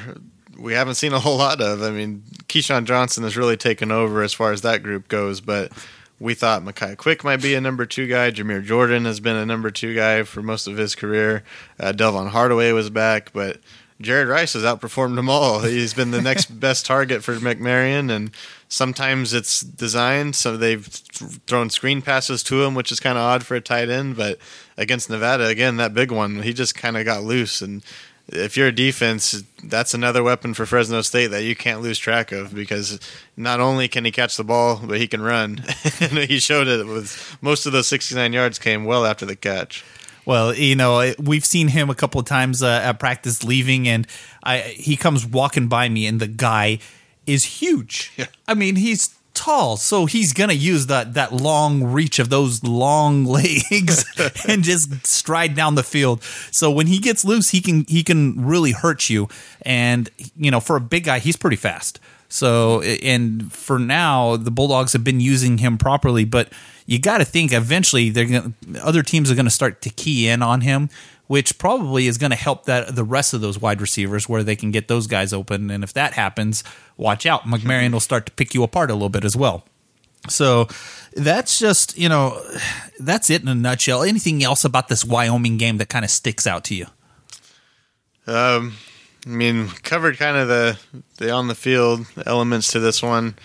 [0.57, 1.81] we haven't seen a whole lot of.
[1.81, 5.71] I mean, KeeSean Johnson has really taken over as far as that group goes, but
[6.19, 8.31] we thought Makai Quick might be a number two guy.
[8.31, 11.43] Jamire Jordan has been a number two guy for most of his career.
[11.79, 13.59] Uh, Delvon Hardaway was back, but
[14.01, 15.61] Jared Rice has outperformed them all.
[15.61, 18.31] He's been the next best target for McMaryion, and
[18.67, 23.45] sometimes it's designed so they've thrown screen passes to him, which is kind of odd
[23.45, 24.15] for a tight end.
[24.15, 24.37] But
[24.77, 27.83] against Nevada, again, that big one, he just kind of got loose and
[28.27, 32.31] if you're a defense, that's another weapon for Fresno State that you can't lose track
[32.31, 32.99] of because
[33.35, 35.63] not only can he catch the ball, but he can run.
[35.99, 39.83] and he showed it with most of those 69 yards came well after the catch.
[40.25, 44.07] Well, you know, we've seen him a couple of times uh, at practice leaving, and
[44.41, 46.79] I, he comes walking by me, and the guy
[47.27, 48.13] is huge.
[48.15, 48.27] Yeah.
[48.47, 53.25] I mean, he's tall, so he's gonna use that that long reach of those long
[53.39, 54.05] legs
[54.47, 56.23] and just stride down the field.
[56.51, 59.27] So when he gets loose, he can he can really hurt you.
[59.63, 61.99] And you know, for a big guy, he's pretty fast.
[62.29, 66.49] So and for now, the Bulldogs have been using him properly, but
[66.85, 70.27] you got to think eventually they're gonna, other teams are going to start to key
[70.27, 70.89] in on him
[71.27, 74.55] which probably is going to help that the rest of those wide receivers where they
[74.55, 75.71] can get those guys open.
[75.71, 76.63] And if that happens,
[76.97, 77.43] watch out.
[77.43, 79.65] McMaryion will start to pick you apart a little bit as well.
[80.29, 80.67] So
[81.13, 82.41] that's just, you know,
[82.99, 84.03] that's it in a nutshell.
[84.03, 86.85] Anything else about this Wyoming game that kind of sticks out to you?
[88.25, 88.73] Um,
[89.25, 90.77] I mean, covered kind of the
[91.17, 93.35] the on the field elements to this one.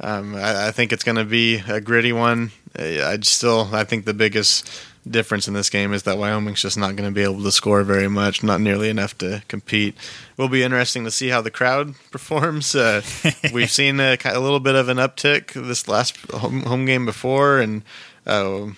[0.00, 2.50] Um, I, I, think it's going to be a gritty one.
[2.76, 4.68] I still I think the biggest
[5.08, 7.82] difference in this game is that Wyoming's just not going to be able to score
[7.82, 9.94] very much, not nearly enough to compete.
[9.96, 12.74] It will be interesting to see how the crowd performs.
[12.74, 13.02] Uh,
[13.52, 17.58] we've seen a, a, little bit of an uptick this last home, home game before,
[17.58, 17.82] and
[18.26, 18.72] uh,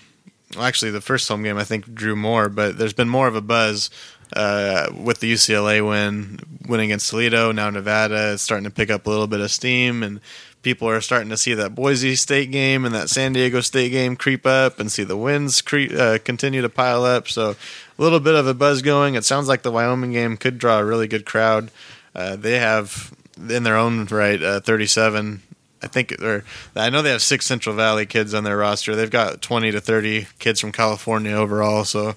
[0.55, 3.37] well, actually the first home game I think drew more, but there's been more of
[3.37, 3.91] a buzz
[4.35, 7.53] uh, with the UCLA win, winning against Toledo.
[7.53, 10.21] Now Nevada is starting to pick up a little bit of steam, and
[10.67, 14.17] people are starting to see that Boise State game and that San Diego State game
[14.17, 17.29] creep up and see the wins creep, uh, continue to pile up.
[17.29, 19.15] So a little bit of a buzz going.
[19.15, 21.71] It sounds like the Wyoming game could draw a really good crowd.
[22.17, 23.15] Uh, they have
[23.49, 25.41] in their own right uh, 37.
[25.85, 26.43] I think or
[26.75, 28.97] I know they have six Central Valley kids on their roster.
[28.97, 31.85] They've got 20 to 30 kids from California overall.
[31.85, 32.17] So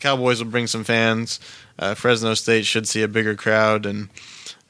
[0.00, 1.38] Cowboys will bring some fans.
[1.78, 4.08] Uh, Fresno State should see a bigger crowd and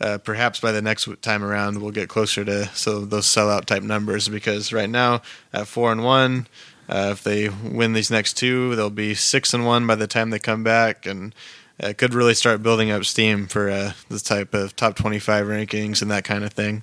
[0.00, 3.83] uh, perhaps by the next time around we'll get closer to so those sellout type
[3.83, 6.46] numbers because right now at four and one,
[6.88, 10.30] uh, if they win these next two, they'll be six and one by the time
[10.30, 11.35] they come back, and
[11.78, 15.46] it uh, could really start building up steam for uh, this type of top twenty-five
[15.46, 16.83] rankings and that kind of thing.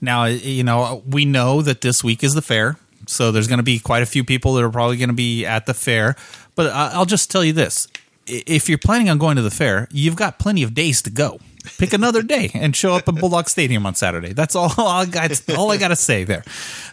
[0.00, 3.64] Now, you know, we know that this week is the fair, so there's going to
[3.64, 6.14] be quite a few people that are probably going to be at the fair.
[6.54, 7.88] But I'll just tell you this:
[8.26, 11.40] if you're planning on going to the fair, you've got plenty of days to go
[11.78, 14.32] pick another day and show up at Bulldog Stadium on Saturday.
[14.32, 15.50] That's all, I got.
[15.56, 16.44] All I got to say there.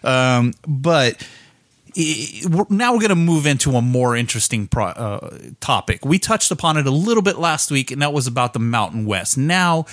[0.03, 1.25] Um, but
[1.95, 6.05] now we're going to move into a more interesting pro, uh, topic.
[6.05, 9.05] We touched upon it a little bit last week, and that was about the Mountain
[9.05, 9.38] West.
[9.38, 9.86] Now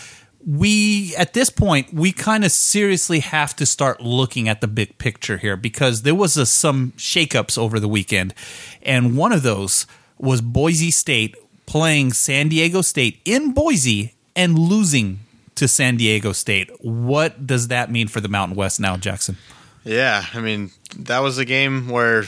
[0.47, 4.97] we at this point we kind of seriously have to start looking at the big
[4.97, 8.35] picture here because there was a, some shakeups over the weekend,
[8.83, 9.87] and one of those
[10.19, 11.35] was Boise State
[11.67, 15.21] playing San Diego State in Boise and losing
[15.57, 16.71] to San Diego State.
[16.85, 19.37] What does that mean for the Mountain West now, Jackson?
[19.85, 22.25] Yeah, I mean that was a game where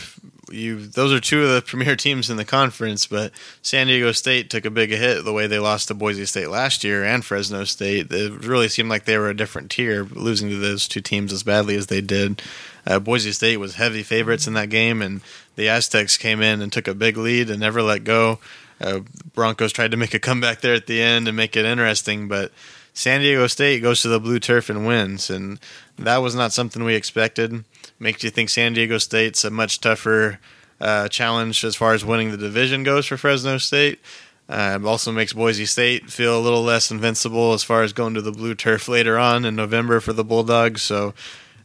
[0.51, 4.51] you those are two of the premier teams in the conference, but San Diego State
[4.51, 7.65] took a big hit the way they lost to Boise State last year and Fresno
[7.65, 8.11] State.
[8.11, 11.43] It really seemed like they were a different tier, losing to those two teams as
[11.43, 12.41] badly as they did.
[12.87, 15.21] Uh, Boise State was heavy favorites in that game, and
[15.57, 18.39] the Aztecs came in and took a big lead and never let go.
[18.81, 19.01] Uh,
[19.35, 22.53] Broncos tried to make a comeback there at the end and make it interesting, but
[22.95, 25.59] San Diego State goes to the blue turf and wins, and
[25.99, 27.65] that was not something we expected.
[27.99, 30.41] Makes you think San Diego State's a much tougher
[30.81, 34.01] uh, challenge as far as winning the division goes for Fresno State.
[34.49, 38.23] Uh, also makes Boise State feel a little less invincible as far as going to
[38.23, 40.83] the blue turf later on in November for the Bulldogs.
[40.83, 41.13] So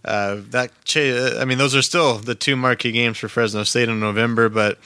[0.04, 4.00] uh, that, I mean, those are still the two marquee games for Fresno State in
[4.00, 4.80] November, but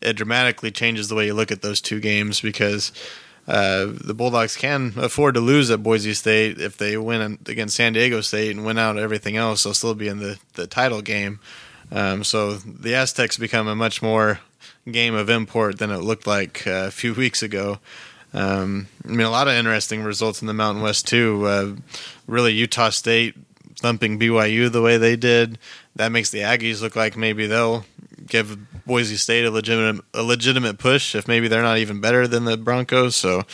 [0.00, 2.92] it dramatically changes the way you look at those two games because
[3.48, 7.92] uh, the Bulldogs can afford to lose at Boise State if they win against San
[7.92, 9.64] Diego State and win out everything else.
[9.64, 11.40] They'll still be in the, the title game.
[11.90, 14.40] Um, so the Aztecs become a much more
[14.90, 17.78] game of import than it looked like uh, a few weeks ago.
[18.32, 21.44] Um, I mean, a lot of interesting results in the Mountain West too.
[21.46, 21.74] Uh,
[22.28, 23.34] really, Utah State
[23.76, 25.58] thumping BYU the way they did.
[25.96, 27.84] That makes the Aggies look like maybe they'll
[28.26, 32.44] give Boise State a legitimate a legitimate push if maybe they're not even better than
[32.44, 33.16] the Broncos.
[33.16, 33.44] So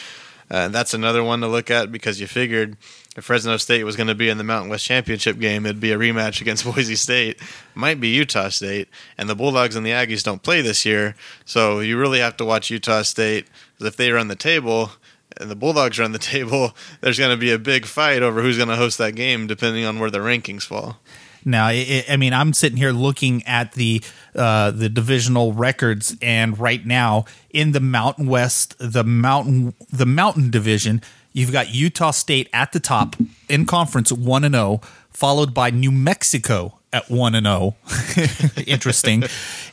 [0.50, 2.76] uh, that's another one to look at because you figured
[3.16, 5.92] if Fresno State was going to be in the Mountain West Championship game, it'd be
[5.92, 7.40] a rematch against Boise State.
[7.74, 11.80] Might be Utah State, and the Bulldogs and the Aggies don't play this year, so
[11.80, 14.92] you really have to watch Utah State because if they run the table
[15.38, 18.56] and the Bulldogs run the table, there's going to be a big fight over who's
[18.56, 20.98] going to host that game, depending on where the rankings fall.
[21.46, 24.02] Now, it, I mean, I'm sitting here looking at the
[24.34, 30.50] uh, the divisional records, and right now in the Mountain West, the mountain the Mountain
[30.50, 31.00] Division,
[31.32, 33.14] you've got Utah State at the top
[33.48, 37.76] in conference one and zero, oh, followed by New Mexico at one and zero.
[37.88, 38.52] Oh.
[38.66, 39.22] Interesting,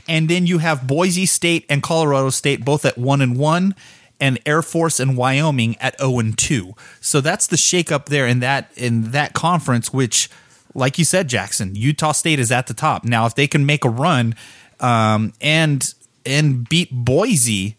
[0.08, 3.74] and then you have Boise State and Colorado State both at one and one
[4.20, 6.76] and Air Force and Wyoming at 0 and 2.
[7.02, 10.30] So that's the shakeup there in that in that conference, which
[10.74, 13.26] like you said, Jackson, Utah State is at the top now.
[13.26, 14.36] If they can make a run
[14.80, 15.94] um, and
[16.26, 17.76] and beat Boise,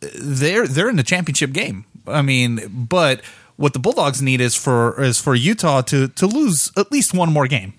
[0.00, 1.84] they're they're in the championship game.
[2.06, 3.22] I mean, but
[3.56, 7.32] what the Bulldogs need is for is for Utah to to lose at least one
[7.32, 7.74] more game,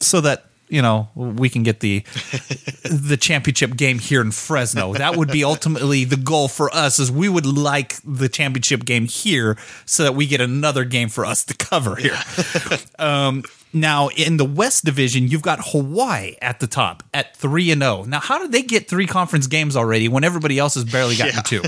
[0.00, 2.00] so that you know we can get the
[2.84, 4.94] the championship game here in Fresno.
[4.94, 6.98] That would be ultimately the goal for us.
[6.98, 11.24] Is we would like the championship game here so that we get another game for
[11.24, 12.16] us to cover here.
[12.98, 13.44] um,
[13.74, 18.00] now in the West Division, you've got Hawaii at the top at three and zero.
[18.00, 18.04] Oh.
[18.04, 21.34] Now, how did they get three conference games already when everybody else has barely gotten
[21.36, 21.42] yeah.
[21.42, 21.62] two?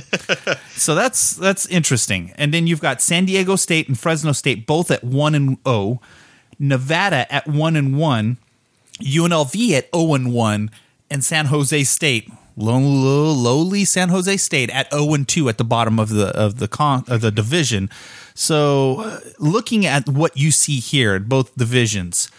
[0.71, 2.33] so that's that's interesting.
[2.37, 5.61] And then you've got San Diego State and Fresno State both at one and zero.
[5.66, 6.01] Oh
[6.59, 8.39] Nevada at one and one,
[9.01, 10.71] UNLV at zero and one,
[11.11, 15.59] and San Jose State, low, low, lowly San Jose State at zero and two at
[15.59, 17.91] the bottom of the of the con of the division.
[18.35, 22.31] So, uh, looking at what you see here in both divisions,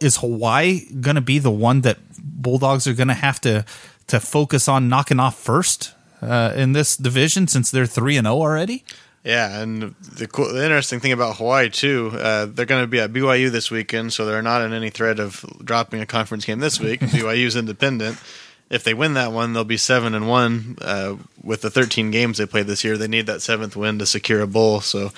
[0.00, 3.64] is Hawaii going to be the one that Bulldogs are going to have to
[4.08, 8.36] to focus on knocking off first uh, in this division since they're three and zero
[8.36, 8.84] already?
[9.24, 13.00] Yeah, and the, cool, the interesting thing about Hawaii too, uh, they're going to be
[13.00, 16.60] at BYU this weekend, so they're not in any threat of dropping a conference game
[16.60, 17.00] this week.
[17.00, 18.18] BYU's independent.
[18.70, 22.38] If they win that one, they'll be seven and one uh, with the 13 games
[22.38, 22.96] they played this year.
[22.96, 24.80] They need that seventh win to secure a bowl.
[24.80, 25.10] So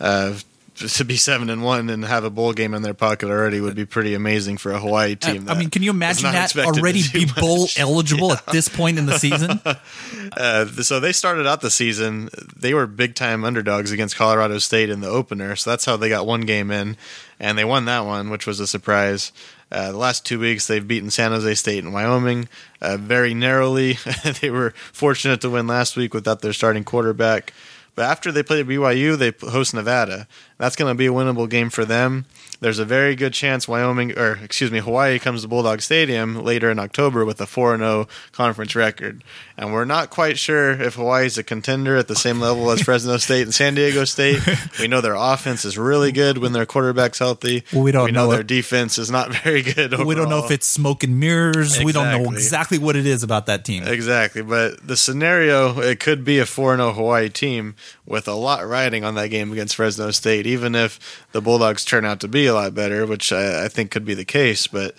[0.00, 0.34] uh,
[0.78, 3.74] to be seven and one and have a bowl game in their pocket already would
[3.74, 5.48] be pretty amazing for a Hawaii team.
[5.48, 8.34] I mean, can you imagine that already be bowl eligible yeah.
[8.34, 9.60] at this point in the season?
[10.36, 14.90] uh, so they started out the season; they were big time underdogs against Colorado State
[14.90, 15.56] in the opener.
[15.56, 16.96] So that's how they got one game in,
[17.40, 19.32] and they won that one, which was a surprise.
[19.70, 22.48] Uh, the last two weeks, they've beaten San Jose State and Wyoming
[22.80, 23.98] uh, very narrowly.
[24.40, 27.52] they were fortunate to win last week without their starting quarterback.
[27.94, 30.28] But after they play BYU, they host Nevada.
[30.58, 32.26] That's going to be a winnable game for them
[32.60, 36.70] there's a very good chance Wyoming or excuse me Hawaii comes to Bulldog Stadium later
[36.70, 39.22] in October with a 4-0 conference record.
[39.56, 43.16] And we're not quite sure if Hawaii's a contender at the same level as Fresno
[43.18, 44.40] State and San Diego State.
[44.80, 47.64] We know their offense is really good when their quarterback's healthy.
[47.72, 49.94] Well, we don't we know, know their defense is not very good.
[49.94, 50.08] Overall.
[50.08, 51.78] We don't know if it's smoke and mirrors.
[51.78, 51.84] Exactly.
[51.84, 53.84] We don't know exactly what it is about that team.
[53.84, 59.04] Exactly, but the scenario it could be a 4-0 Hawaii team with a lot riding
[59.04, 62.54] on that game against Fresno State even if the Bulldogs turn out to be a
[62.54, 64.66] lot better, which I, I think could be the case.
[64.66, 64.94] But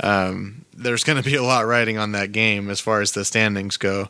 [0.00, 3.24] um, there's going to be a lot riding on that game as far as the
[3.24, 4.08] standings go.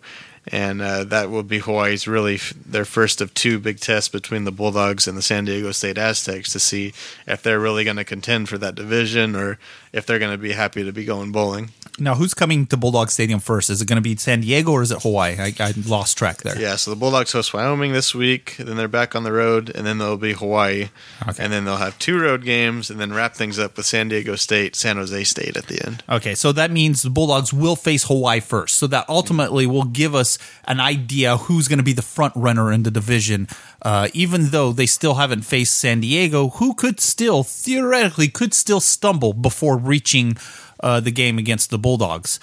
[0.48, 4.44] And uh, that will be Hawaii's really f- their first of two big tests between
[4.44, 6.92] the Bulldogs and the San Diego State Aztecs to see
[7.26, 9.58] if they're really going to contend for that division or
[9.94, 11.70] if they're going to be happy to be going bowling.
[12.00, 13.70] Now, who's coming to Bulldog Stadium first?
[13.70, 15.36] Is it going to be San Diego or is it Hawaii?
[15.38, 16.60] I, I, lost track there.
[16.60, 19.86] Yeah, so the Bulldogs host Wyoming this week, then they're back on the road, and
[19.86, 20.88] then they'll be Hawaii.
[21.28, 21.44] Okay.
[21.44, 24.34] And then they'll have two road games, and then wrap things up with San Diego
[24.34, 26.02] State, San Jose State at the end.
[26.08, 28.76] Okay, so that means the Bulldogs will face Hawaii first.
[28.76, 32.72] So that ultimately will give us an idea who's going to be the front runner
[32.72, 33.46] in the division.
[33.84, 38.80] Uh, even though they still haven't faced San Diego, who could still, theoretically, could still
[38.80, 40.36] stumble before reaching–
[40.84, 42.38] uh, the game against the Bulldogs.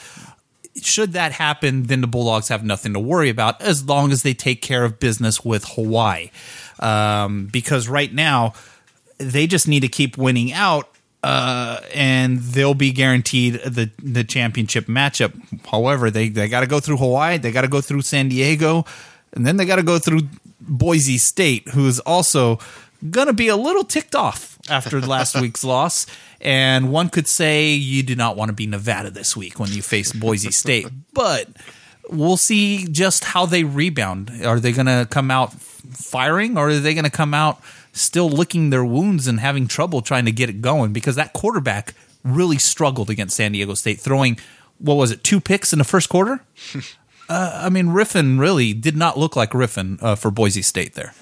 [0.82, 4.34] Should that happen, then the Bulldogs have nothing to worry about as long as they
[4.34, 6.32] take care of business with Hawaii.
[6.80, 8.54] Um, because right now,
[9.20, 10.90] they just need to keep winning out
[11.24, 15.40] uh, and they'll be guaranteed the the championship matchup.
[15.68, 18.86] However, they they got to go through Hawaii, they got to go through San Diego,
[19.34, 20.22] and then they got to go through
[20.72, 22.58] Boise State, who is also
[23.10, 26.08] going to be a little ticked off after last week's loss.
[26.40, 29.82] And one could say you do not want to be Nevada this week when you
[29.82, 31.50] face Boise State, but
[32.10, 34.32] we'll see just how they rebound.
[34.44, 37.62] Are they going to come out firing or are they going to come out
[37.92, 40.94] still licking their wounds and having trouble trying to get it going?
[40.94, 41.94] Because that quarterback
[42.24, 44.40] really struggled against San Diego State, throwing,
[44.78, 46.40] what was it, two picks in the first quarter?
[47.32, 51.14] uh, I mean, Rypien really did not look like Rypien uh, for Boise State there.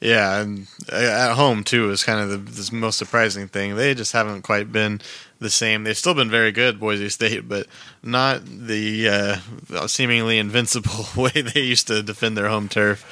[0.00, 3.76] Yeah, and uh, at home too is kind of the, the, most surprising thing.
[3.76, 5.02] They just haven't quite been
[5.40, 5.84] the same.
[5.84, 7.66] They've still been very good, Boise State, but
[8.02, 9.40] not the
[9.70, 13.04] uh, seemingly invincible way they used to defend their home turf.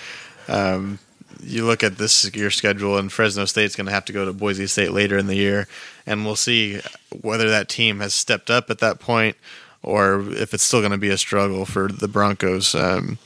[0.48, 1.00] Um,
[1.42, 4.32] you look at this year schedule, and Fresno State's going to have to go to
[4.32, 5.68] Boise State later in the year,
[6.06, 6.80] and we'll see
[7.20, 9.36] whether that team has stepped up at that point
[9.82, 12.74] or if it's still going to be a struggle for the Broncos.
[12.74, 13.18] Um,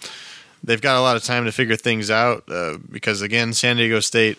[0.65, 4.01] they've got a lot of time to figure things out uh, because again, San Diego
[4.01, 4.39] State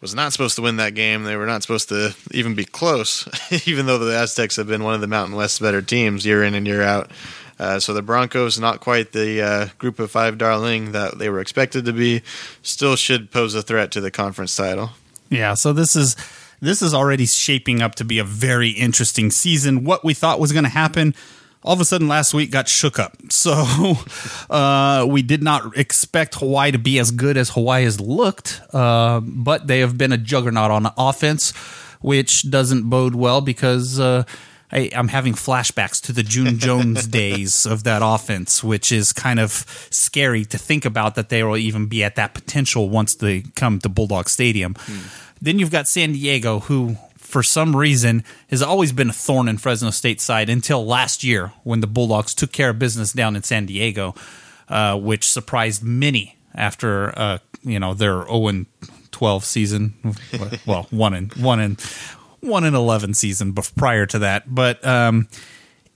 [0.00, 1.24] was not supposed to win that game.
[1.24, 3.28] They were not supposed to even be close,
[3.66, 6.54] even though the Aztecs have been one of the Mountain West's better teams year in
[6.54, 7.10] and year out.
[7.58, 11.40] Uh, so the Broncos, not quite the uh, group of five darling that they were
[11.40, 12.22] expected to be,
[12.62, 14.90] still should pose a threat to the conference title.
[15.28, 16.16] Yeah, so this is
[16.60, 19.84] this is already shaping up to be a very interesting season.
[19.84, 21.14] What we thought was going to happen
[21.68, 23.14] all of a sudden last week got shook up.
[23.30, 23.94] So
[24.50, 29.20] uh, we did not expect Hawaii to be as good as Hawaii has looked, uh,
[29.20, 31.52] but they have been a juggernaut on offense,
[32.00, 34.00] which doesn't bode well because.
[34.00, 34.24] Uh,
[34.70, 39.40] I, am having flashbacks to the June Jones days of that offense, which is kind
[39.40, 43.44] of scary to think about that they will even be at that potential once they
[43.56, 44.74] come to Bulldog Stadium.
[44.78, 45.06] Hmm.
[45.40, 46.98] Then you've got San Diego, who
[47.28, 51.52] for some reason, has always been a thorn in Fresno State's side until last year
[51.62, 54.14] when the Bulldogs took care of business down in San Diego,
[54.70, 58.64] uh, which surprised many after uh, you know their 0
[59.10, 59.94] twelve season.
[60.66, 61.76] well, one in one in
[62.40, 65.28] one in eleven season prior to that, but um,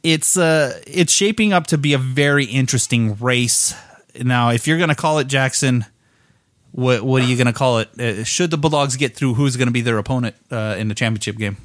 [0.03, 3.75] it's uh, it's shaping up to be a very interesting race.
[4.21, 5.87] Now, if you're going to call it Jackson,
[6.73, 8.01] what what are you going to call it?
[8.01, 10.95] Uh, should the Bulldogs get through, who's going to be their opponent uh, in the
[10.95, 11.57] championship game?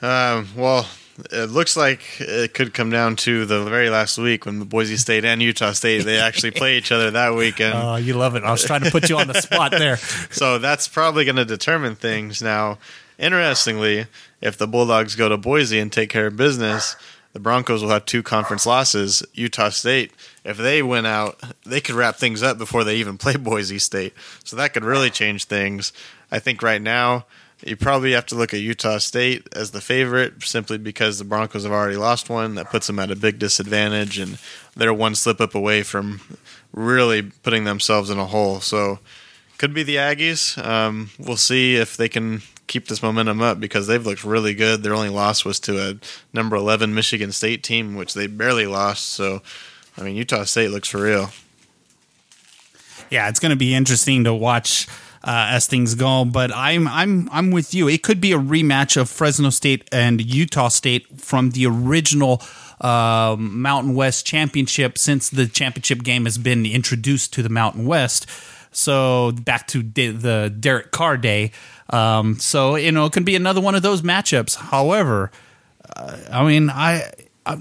[0.00, 0.86] Um, well,
[1.30, 4.96] it looks like it could come down to the very last week when the Boise
[4.96, 7.74] State and Utah State they actually play each other that weekend.
[7.74, 8.44] Oh, you love it!
[8.44, 9.96] I was trying to put you on the spot there.
[10.30, 12.40] so that's probably going to determine things.
[12.40, 12.78] Now,
[13.18, 14.06] interestingly,
[14.40, 16.96] if the Bulldogs go to Boise and take care of business,
[17.32, 19.22] the Broncos will have two conference losses.
[19.32, 20.12] Utah State,
[20.44, 24.14] if they win out, they could wrap things up before they even play Boise State.
[24.44, 25.92] So that could really change things.
[26.30, 27.26] I think right now
[27.64, 31.62] you probably have to look at Utah State as the favorite simply because the Broncos
[31.62, 32.56] have already lost one.
[32.56, 34.38] That puts them at a big disadvantage, and
[34.76, 36.20] they're one slip up away from
[36.72, 38.60] really putting themselves in a hole.
[38.60, 38.98] So,
[39.58, 40.62] could be the Aggies.
[40.64, 42.42] Um, we'll see if they can
[42.72, 44.82] keep this momentum up because they've looked really good.
[44.82, 45.94] Their only loss was to a
[46.32, 49.10] number 11 Michigan State team, which they barely lost.
[49.10, 49.42] So,
[49.98, 51.30] I mean, Utah State looks for real.
[53.10, 54.88] Yeah, it's going to be interesting to watch
[55.22, 56.24] uh, as things go.
[56.24, 57.88] But I'm I'm I'm with you.
[57.88, 62.40] It could be a rematch of Fresno State and Utah State from the original
[62.80, 68.26] uh, Mountain West Championship since the championship game has been introduced to the Mountain West.
[68.72, 71.52] So back to the Derek Carr day.
[71.90, 74.56] Um, so you know it could be another one of those matchups.
[74.56, 75.30] However,
[75.96, 77.12] uh, I mean I,
[77.46, 77.56] I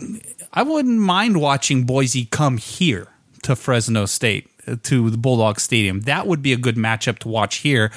[0.53, 3.07] I wouldn't mind watching Boise come here
[3.43, 4.47] to Fresno State
[4.83, 6.01] to the Bulldog Stadium.
[6.01, 7.91] That would be a good matchup to watch here.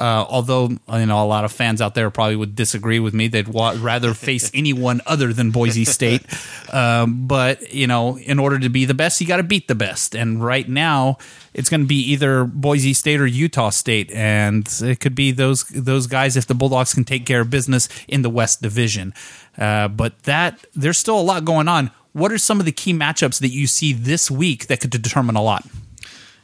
[0.00, 3.28] Uh, although you know a lot of fans out there probably would disagree with me,
[3.28, 6.24] they'd wa- rather face anyone other than Boise State.
[6.72, 9.74] Um, but you know, in order to be the best, you got to beat the
[9.74, 10.16] best.
[10.16, 11.18] And right now,
[11.52, 15.64] it's going to be either Boise State or Utah State, and it could be those
[15.64, 19.12] those guys if the Bulldogs can take care of business in the West Division.
[19.58, 21.90] Uh, but that there's still a lot going on.
[22.14, 25.36] What are some of the key matchups that you see this week that could determine
[25.36, 25.66] a lot?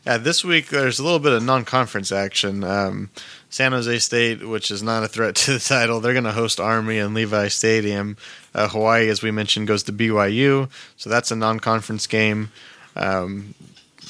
[0.07, 2.63] Yeah, this week there's a little bit of non-conference action.
[2.63, 3.11] Um,
[3.51, 6.61] San Jose State, which is not a threat to the title, they're going to host
[6.61, 8.17] Army in Levi Stadium.
[8.55, 12.53] Uh, Hawaii, as we mentioned, goes to BYU, so that's a non-conference game.
[12.95, 13.55] Um,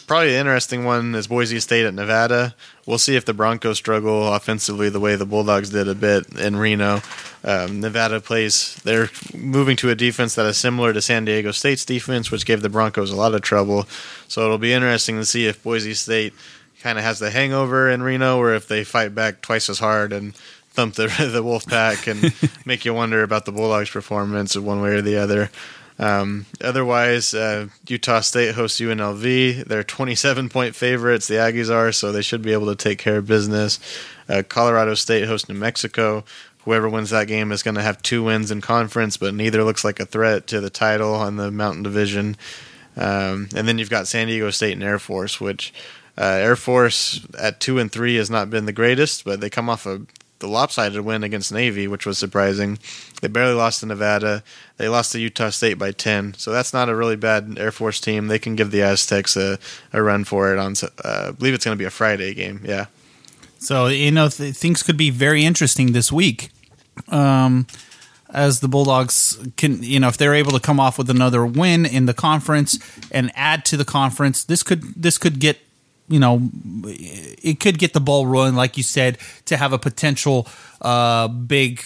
[0.06, 2.54] probably the interesting one is Boise State at Nevada.
[2.86, 6.56] We'll see if the Broncos struggle offensively the way the Bulldogs did a bit in
[6.56, 7.02] Reno.
[7.42, 11.84] Um, Nevada plays, they're moving to a defense that is similar to San Diego State's
[11.84, 13.86] defense, which gave the Broncos a lot of trouble.
[14.28, 16.32] So it'll be interesting to see if Boise State
[16.80, 20.12] kind of has the hangover in Reno or if they fight back twice as hard
[20.12, 20.34] and
[20.76, 22.32] thump the, the Wolfpack and
[22.66, 25.50] make you wonder about the Bulldogs' performance one way or the other.
[25.98, 29.64] Um, otherwise, uh, Utah State hosts UNLV.
[29.64, 31.26] They're 27 point favorites.
[31.26, 33.78] The Aggies are, so they should be able to take care of business.
[34.28, 36.24] Uh, Colorado State hosts New Mexico.
[36.64, 39.84] Whoever wins that game is going to have two wins in conference, but neither looks
[39.84, 42.36] like a threat to the title on the Mountain Division.
[42.96, 45.72] Um, and then you've got San Diego State and Air Force, which
[46.18, 49.70] uh, Air Force at two and three has not been the greatest, but they come
[49.70, 50.00] off a
[50.38, 52.78] the lopsided win against Navy, which was surprising.
[53.22, 54.42] They barely lost to Nevada.
[54.76, 56.34] They lost to Utah State by 10.
[56.34, 58.26] So that's not a really bad Air Force team.
[58.26, 59.58] They can give the Aztecs a,
[59.92, 62.60] a run for it on, uh, I believe it's going to be a Friday game.
[62.64, 62.86] Yeah.
[63.58, 66.50] So, you know, th- things could be very interesting this week.
[67.08, 67.66] Um,
[68.30, 71.86] as the Bulldogs can, you know, if they're able to come off with another win
[71.86, 72.78] in the conference
[73.10, 75.58] and add to the conference, this could this could get
[76.08, 76.50] you know,
[76.84, 80.46] it could get the ball rolling, like you said, to have a potential
[80.80, 81.82] uh, big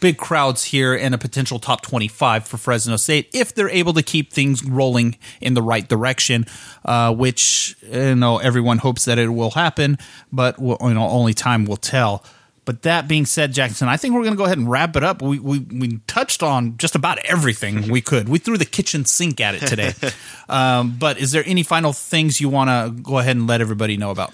[0.00, 4.02] big crowds here and a potential top 25 for Fresno State if they're able to
[4.02, 6.46] keep things rolling in the right direction,
[6.84, 9.98] uh, which you know everyone hopes that it will happen,
[10.32, 12.24] but you know only time will tell.
[12.70, 15.02] But that being said, Jackson, I think we're going to go ahead and wrap it
[15.02, 15.22] up.
[15.22, 18.28] We, we, we touched on just about everything we could.
[18.28, 19.92] We threw the kitchen sink at it today.
[20.48, 23.96] um, but is there any final things you want to go ahead and let everybody
[23.96, 24.32] know about?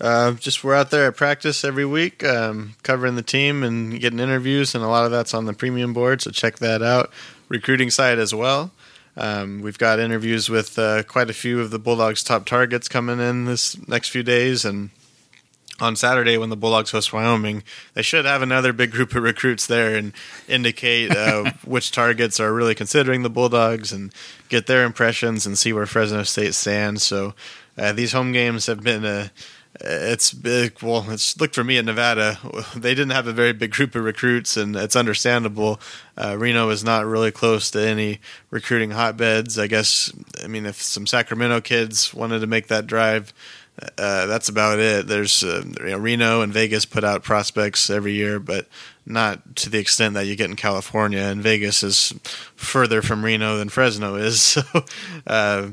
[0.00, 4.18] Uh, just we're out there at practice every week, um, covering the team and getting
[4.18, 6.22] interviews, and a lot of that's on the premium board.
[6.22, 7.10] So check that out.
[7.50, 8.72] Recruiting side as well.
[9.14, 13.20] Um, we've got interviews with uh, quite a few of the Bulldogs' top targets coming
[13.20, 14.88] in this next few days, and
[15.80, 17.62] on Saturday when the Bulldogs host Wyoming,
[17.94, 20.12] they should have another big group of recruits there and
[20.48, 24.12] indicate uh, which targets are really considering the Bulldogs and
[24.48, 27.02] get their impressions and see where Fresno State stands.
[27.02, 27.34] So
[27.76, 29.32] uh, these home games have been a
[29.80, 30.82] it's big.
[30.82, 32.38] Well, it's looked for me in Nevada.
[32.76, 35.80] They didn't have a very big group of recruits, and it's understandable.
[36.16, 38.20] Uh, Reno is not really close to any
[38.50, 39.58] recruiting hotbeds.
[39.58, 40.12] I guess.
[40.42, 43.32] I mean, if some Sacramento kids wanted to make that drive,
[43.98, 45.06] uh, that's about it.
[45.08, 48.66] There's uh, you know, Reno and Vegas put out prospects every year, but
[49.04, 51.20] not to the extent that you get in California.
[51.20, 52.14] And Vegas is
[52.54, 54.56] further from Reno than Fresno is.
[54.64, 54.84] So,
[55.26, 55.70] uh,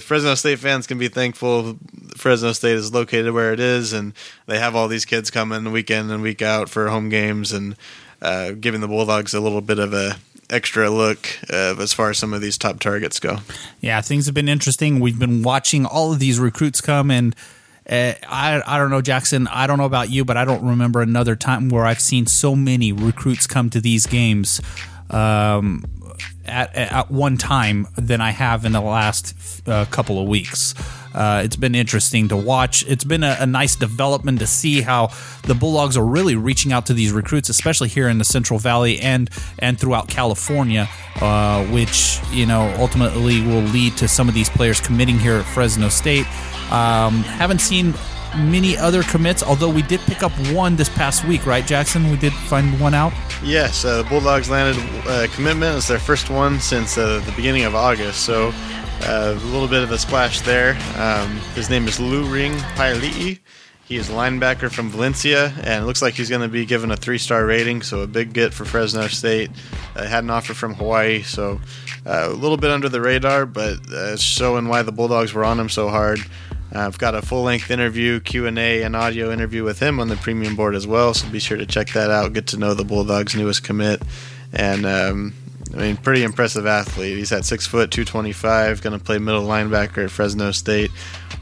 [0.00, 1.78] Fresno State fans can be thankful
[2.16, 4.12] Fresno State is located where it is, and
[4.46, 7.76] they have all these kids coming week in and week out for home games, and
[8.20, 10.16] uh, giving the Bulldogs a little bit of a
[10.50, 13.38] extra look uh, as far as some of these top targets go.
[13.80, 15.00] Yeah, things have been interesting.
[15.00, 17.34] We've been watching all of these recruits come, and
[17.88, 19.46] uh, I I don't know, Jackson.
[19.48, 22.54] I don't know about you, but I don't remember another time where I've seen so
[22.54, 24.60] many recruits come to these games.
[25.10, 25.84] Um,
[26.48, 29.34] at, at one time than I have in the last
[29.68, 30.74] uh, couple of weeks.
[31.14, 32.84] Uh, it's been interesting to watch.
[32.86, 35.10] It's been a, a, nice development to see how
[35.44, 39.00] the Bulldogs are really reaching out to these recruits, especially here in the Central Valley
[39.00, 44.50] and and throughout California, uh, which you know ultimately will lead to some of these
[44.50, 46.26] players committing here at Fresno State.
[46.70, 47.94] Um, haven't seen
[48.38, 52.10] many other commits, although we did pick up one this past week, right, Jackson?
[52.10, 53.12] We did find one out.
[53.42, 55.76] Yes, uh, the Bulldogs landed a uh, commitment.
[55.76, 58.52] It's their first one since uh, the beginning of August, so
[59.02, 60.76] uh, a little bit of a splash there.
[60.96, 63.38] Um, his name is Lu Ring Paili'i.
[63.88, 66.90] He is a linebacker from Valencia, and it looks like he's going to be given
[66.90, 69.50] a three-star rating, so a big get for Fresno State.
[69.96, 71.58] Uh, had an offer from Hawaii, so
[72.04, 75.58] uh, a little bit under the radar, but uh, showing why the Bulldogs were on
[75.58, 76.20] him so hard.
[76.74, 80.54] Uh, I've got a full-length interview, Q&A, and audio interview with him on the premium
[80.54, 82.32] board as well, so be sure to check that out.
[82.32, 84.02] Get to know the Bulldogs' newest commit,
[84.52, 85.34] and um,
[85.74, 87.16] I mean, pretty impressive athlete.
[87.16, 88.82] He's at six foot, two twenty five.
[88.82, 90.90] Going to play middle linebacker at Fresno State.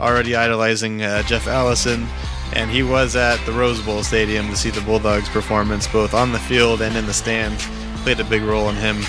[0.01, 2.07] Already idolizing uh, Jeff Allison,
[2.55, 6.33] and he was at the Rose Bowl Stadium to see the Bulldogs' performance, both on
[6.33, 7.66] the field and in the stands.
[8.03, 9.03] Played a big role in him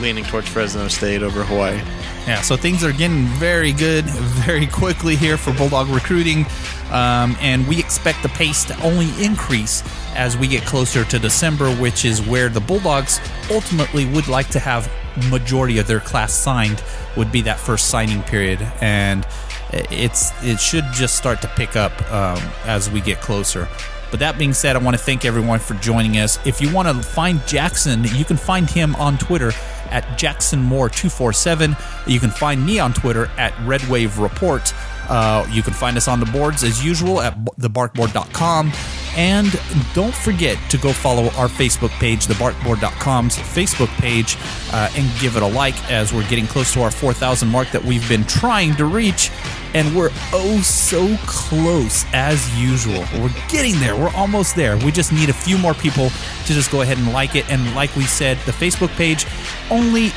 [0.00, 1.80] leaning towards Fresno State over Hawaii.
[2.26, 6.46] Yeah, so things are getting very good very quickly here for Bulldog recruiting,
[6.90, 9.82] um, and we expect the pace to only increase
[10.14, 13.20] as we get closer to December, which is where the Bulldogs
[13.50, 14.90] ultimately would like to have
[15.28, 16.82] majority of their class signed.
[17.18, 19.26] Would be that first signing period, and
[19.72, 23.68] it's it should just start to pick up um, as we get closer.
[24.10, 26.38] But that being said, I want to thank everyone for joining us.
[26.46, 29.52] If you want to find Jackson, you can find him on Twitter
[29.90, 32.08] at JacksonMoore247.
[32.08, 34.72] You can find me on Twitter at RedWave Report.
[35.08, 38.72] Uh, you can find us on the boards as usual at thebarkboard.com.
[39.16, 39.52] And
[39.94, 44.36] don't forget to go follow our Facebook page, thebarkboard.com's Facebook page,
[44.72, 47.84] uh, and give it a like as we're getting close to our 4,000 mark that
[47.84, 49.30] we've been trying to reach.
[49.74, 53.04] And we're oh so close as usual.
[53.18, 53.96] We're getting there.
[53.96, 54.76] We're almost there.
[54.78, 57.48] We just need a few more people to just go ahead and like it.
[57.50, 59.26] And like we said, the Facebook page
[59.70, 60.12] only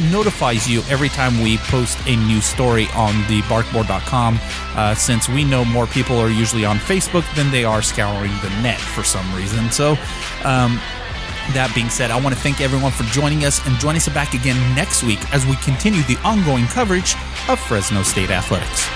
[0.00, 4.38] notifies you every time we post a new story on the barkboard.com
[4.74, 8.50] uh, since we know more people are usually on Facebook than they are scouring the
[8.62, 9.70] net for some reason.
[9.70, 9.92] So,
[10.44, 10.80] um,
[11.54, 14.34] that being said, I want to thank everyone for joining us and join us back
[14.34, 17.14] again next week as we continue the ongoing coverage
[17.48, 18.86] of Fresno State Athletics.